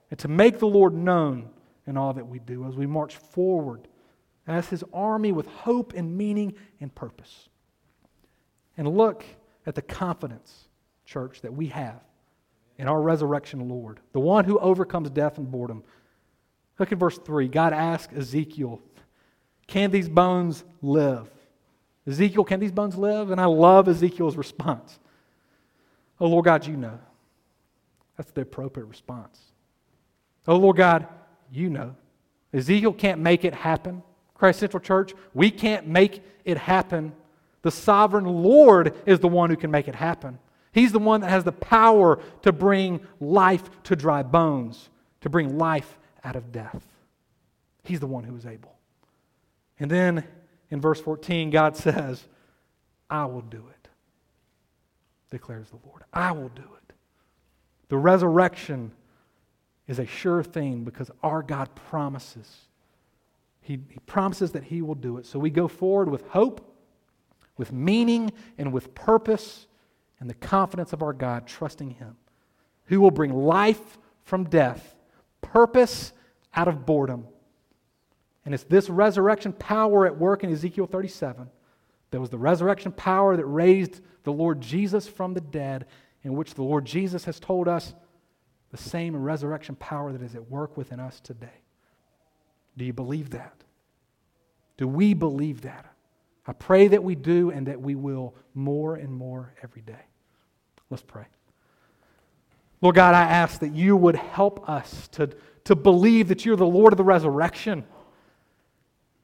and 0.10 0.20
to 0.20 0.28
make 0.28 0.60
the 0.60 0.68
Lord 0.68 0.94
known 0.94 1.50
in 1.86 1.98
all 1.98 2.14
that 2.14 2.28
we 2.28 2.40
do 2.40 2.66
as 2.66 2.76
we 2.76 2.86
march 2.86 3.16
forward 3.16 3.88
as 4.48 4.68
His 4.68 4.84
army 4.94 5.32
with 5.32 5.48
hope 5.48 5.94
and 5.94 6.18
meaning 6.18 6.54
and 6.80 6.94
purpose. 6.94 7.50
And 8.78 8.88
look 8.96 9.26
at 9.66 9.76
the 9.76 9.82
confidence, 9.82 10.70
church, 11.06 11.42
that 11.42 11.54
we 11.54 11.68
have 11.68 12.02
in 12.78 12.88
our 12.88 13.02
resurrection 13.02 13.68
Lord, 13.68 14.00
the 14.14 14.20
one 14.20 14.46
who 14.46 14.60
overcomes 14.60 15.10
death 15.10 15.38
and 15.38 15.52
boredom. 15.52 15.84
Look 16.80 16.92
at 16.92 16.98
verse 16.98 17.18
3. 17.18 17.48
God 17.48 17.74
asked 17.74 18.14
Ezekiel, 18.14 18.82
Can 19.66 19.92
these 19.92 20.08
bones 20.08 20.64
live? 20.82 21.30
Ezekiel, 22.08 22.46
can 22.46 22.60
these 22.60 22.72
bones 22.72 22.96
live? 22.96 23.32
And 23.32 23.42
I 23.42 23.46
love 23.46 23.88
Ezekiel's 23.88 24.38
response. 24.38 24.98
Oh, 26.20 26.28
Lord 26.28 26.46
God, 26.46 26.66
you 26.66 26.78
know. 26.78 27.00
That's 28.16 28.32
the 28.32 28.42
appropriate 28.42 28.86
response. 28.86 29.40
Oh, 30.48 30.56
Lord 30.56 30.78
God, 30.78 31.08
you 31.52 31.70
know. 31.70 31.96
Ezekiel 32.54 32.94
can't 32.94 33.20
make 33.20 33.44
it 33.44 33.54
happen. 33.54 34.02
Christ 34.34 34.60
Central 34.60 34.82
Church, 34.82 35.14
we 35.34 35.52
can't 35.52 35.88
make 35.88 36.24
it 36.46 36.58
happen. 36.58 37.12
The 37.62 37.72
sovereign 37.72 38.26
Lord 38.26 38.96
is 39.06 39.20
the 39.20 39.28
one 39.28 39.50
who 39.50 39.58
can 39.58 39.72
make 39.72 39.88
it 39.88 39.96
happen. 39.96 40.40
He's 40.72 40.92
the 40.92 41.00
one 41.00 41.22
that 41.22 41.30
has 41.30 41.44
the 41.44 41.52
power 41.52 42.20
to 42.44 42.52
bring 42.54 43.02
life 43.20 43.70
to 43.84 43.96
dry 43.96 44.24
bones, 44.24 44.90
to 45.22 45.30
bring 45.30 45.58
life 45.58 45.98
out 46.24 46.36
of 46.36 46.52
death. 46.52 46.84
He's 47.84 48.00
the 48.00 48.08
one 48.08 48.24
who 48.24 48.36
is 48.36 48.46
able. 48.46 48.76
And 49.80 49.90
then 49.90 50.24
in 50.70 50.82
verse 50.82 51.00
14, 51.00 51.50
God 51.50 51.76
says, 51.76 52.24
I 53.10 53.26
will 53.26 53.42
do 53.42 53.64
it, 53.70 53.90
declares 55.32 55.70
the 55.70 55.80
Lord. 55.88 56.04
I 56.14 56.32
will 56.32 56.50
do 56.50 56.62
it. 56.62 56.94
The 57.90 57.98
resurrection 57.98 58.92
is 59.88 60.00
a 60.00 60.06
sure 60.06 60.44
thing 60.44 60.84
because 60.84 61.10
our 61.24 61.42
God 61.42 61.74
promises. 61.76 62.54
He, 63.62 63.80
he 63.90 64.00
promises 64.06 64.52
that 64.52 64.64
He 64.64 64.82
will 64.82 64.96
do 64.96 65.18
it. 65.18 65.26
So 65.26 65.40
we 65.40 65.50
go 65.50 65.68
forward 65.68 66.10
with 66.10 66.28
hope, 66.28 66.76
with 67.56 67.72
meaning, 67.72 68.32
and 68.58 68.74
with 68.74 68.94
purpose, 68.94 69.68
and 70.20 70.30
the 70.30 70.36
confidence 70.36 70.94
of 70.94 71.02
our 71.02 71.14
God, 71.14 71.48
trusting 71.48 71.92
Him, 71.92 72.18
who 72.86 73.00
will 73.00 73.12
bring 73.12 73.34
life 73.34 73.98
from 74.24 74.44
death, 74.46 74.96
purpose 75.42 76.12
out 76.54 76.68
of 76.68 76.86
boredom, 76.86 77.28
and 78.48 78.54
it's 78.54 78.64
this 78.64 78.90
resurrection 78.90 79.52
power 79.52 80.06
at 80.06 80.18
work 80.18 80.42
in 80.42 80.50
Ezekiel 80.54 80.88
37 80.88 81.50
That 82.12 82.22
was 82.22 82.30
the 82.30 82.38
resurrection 82.38 82.94
power 82.94 83.36
that 83.36 83.46
raised 83.46 84.00
the 84.24 84.32
Lord 84.32 84.62
Jesus 84.62 85.06
from 85.06 85.34
the 85.34 85.42
dead, 85.42 85.86
in 86.24 86.34
which 86.34 86.54
the 86.54 86.64
Lord 86.64 86.86
Jesus 86.86 87.26
has 87.26 87.42
told 87.42 87.68
us 87.68 87.94
the 88.72 88.78
same 88.78 89.18
resurrection 89.18 89.76
power 89.76 90.14
that 90.14 90.22
is 90.22 90.34
at 90.34 90.50
work 90.50 90.78
within 90.78 91.02
us 91.02 91.20
today. 91.20 91.60
Do 92.78 92.86
you 92.86 92.94
believe 92.94 93.32
that? 93.32 93.66
Do 94.78 94.88
we 94.88 95.14
believe 95.14 95.64
that? 95.64 95.94
I 96.46 96.54
pray 96.54 96.88
that 96.88 97.04
we 97.04 97.16
do 97.16 97.52
and 97.52 97.68
that 97.68 97.82
we 97.82 97.96
will 97.96 98.34
more 98.54 98.96
and 98.96 99.12
more 99.12 99.54
every 99.62 99.82
day. 99.82 100.06
Let's 100.90 101.04
pray. 101.04 101.26
Lord 102.80 102.96
God, 102.96 103.14
I 103.14 103.24
ask 103.24 103.60
that 103.60 103.76
you 103.76 103.98
would 103.98 104.16
help 104.16 104.70
us 104.70 105.10
to, 105.10 105.32
to 105.66 105.76
believe 105.76 106.30
that 106.30 106.46
you're 106.46 106.56
the 106.56 106.66
Lord 106.66 106.94
of 106.94 106.98
the 106.98 107.04
resurrection, 107.04 107.84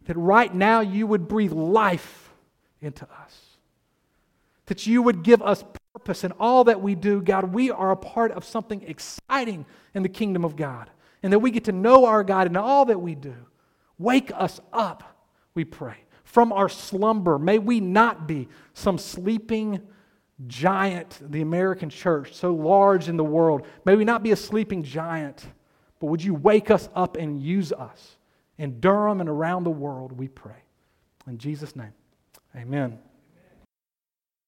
that 0.05 0.17
right 0.17 0.53
now 0.53 0.81
you 0.81 1.07
would 1.07 1.27
breathe 1.27 1.53
life 1.53 2.33
into 2.81 3.05
us, 3.05 3.57
that 4.65 4.85
you 4.85 5.01
would 5.01 5.23
give 5.23 5.41
us 5.41 5.63
purpose 5.93 6.23
in 6.23 6.31
all 6.33 6.65
that 6.65 6.81
we 6.81 6.95
do. 6.95 7.21
God, 7.21 7.53
we 7.53 7.71
are 7.71 7.91
a 7.91 7.95
part 7.95 8.31
of 8.31 8.43
something 8.43 8.81
exciting 8.83 9.65
in 9.93 10.03
the 10.03 10.09
kingdom 10.09 10.43
of 10.43 10.55
God, 10.55 10.89
and 11.21 11.31
that 11.31 11.39
we 11.39 11.51
get 11.51 11.65
to 11.65 11.71
know 11.71 12.05
our 12.05 12.23
God 12.23 12.47
in 12.47 12.57
all 12.57 12.85
that 12.85 12.99
we 12.99 13.15
do. 13.15 13.35
Wake 13.97 14.31
us 14.35 14.59
up, 14.73 15.03
we 15.53 15.63
pray, 15.63 15.97
from 16.23 16.51
our 16.51 16.67
slumber. 16.67 17.39
May 17.39 17.59
we 17.59 17.79
not 17.79 18.27
be 18.27 18.49
some 18.73 18.97
sleeping 18.97 19.79
giant, 20.47 21.19
the 21.31 21.41
American 21.41 21.89
church, 21.89 22.33
so 22.33 22.53
large 22.53 23.07
in 23.07 23.17
the 23.17 23.23
world. 23.23 23.65
May 23.85 23.95
we 23.95 24.03
not 24.03 24.23
be 24.23 24.31
a 24.31 24.35
sleeping 24.35 24.83
giant, 24.83 25.45
but 25.99 26.07
would 26.07 26.23
you 26.23 26.33
wake 26.33 26.69
us 26.69 26.89
up 26.95 27.15
and 27.15 27.39
use 27.41 27.71
us 27.71 28.17
in 28.57 28.79
Durham 28.79 29.19
and 29.19 29.29
around 29.29 29.63
the 29.63 29.71
world, 29.71 30.11
we 30.11 30.27
pray. 30.27 30.63
In 31.27 31.37
Jesus' 31.37 31.75
name, 31.75 31.93
amen. 32.55 32.99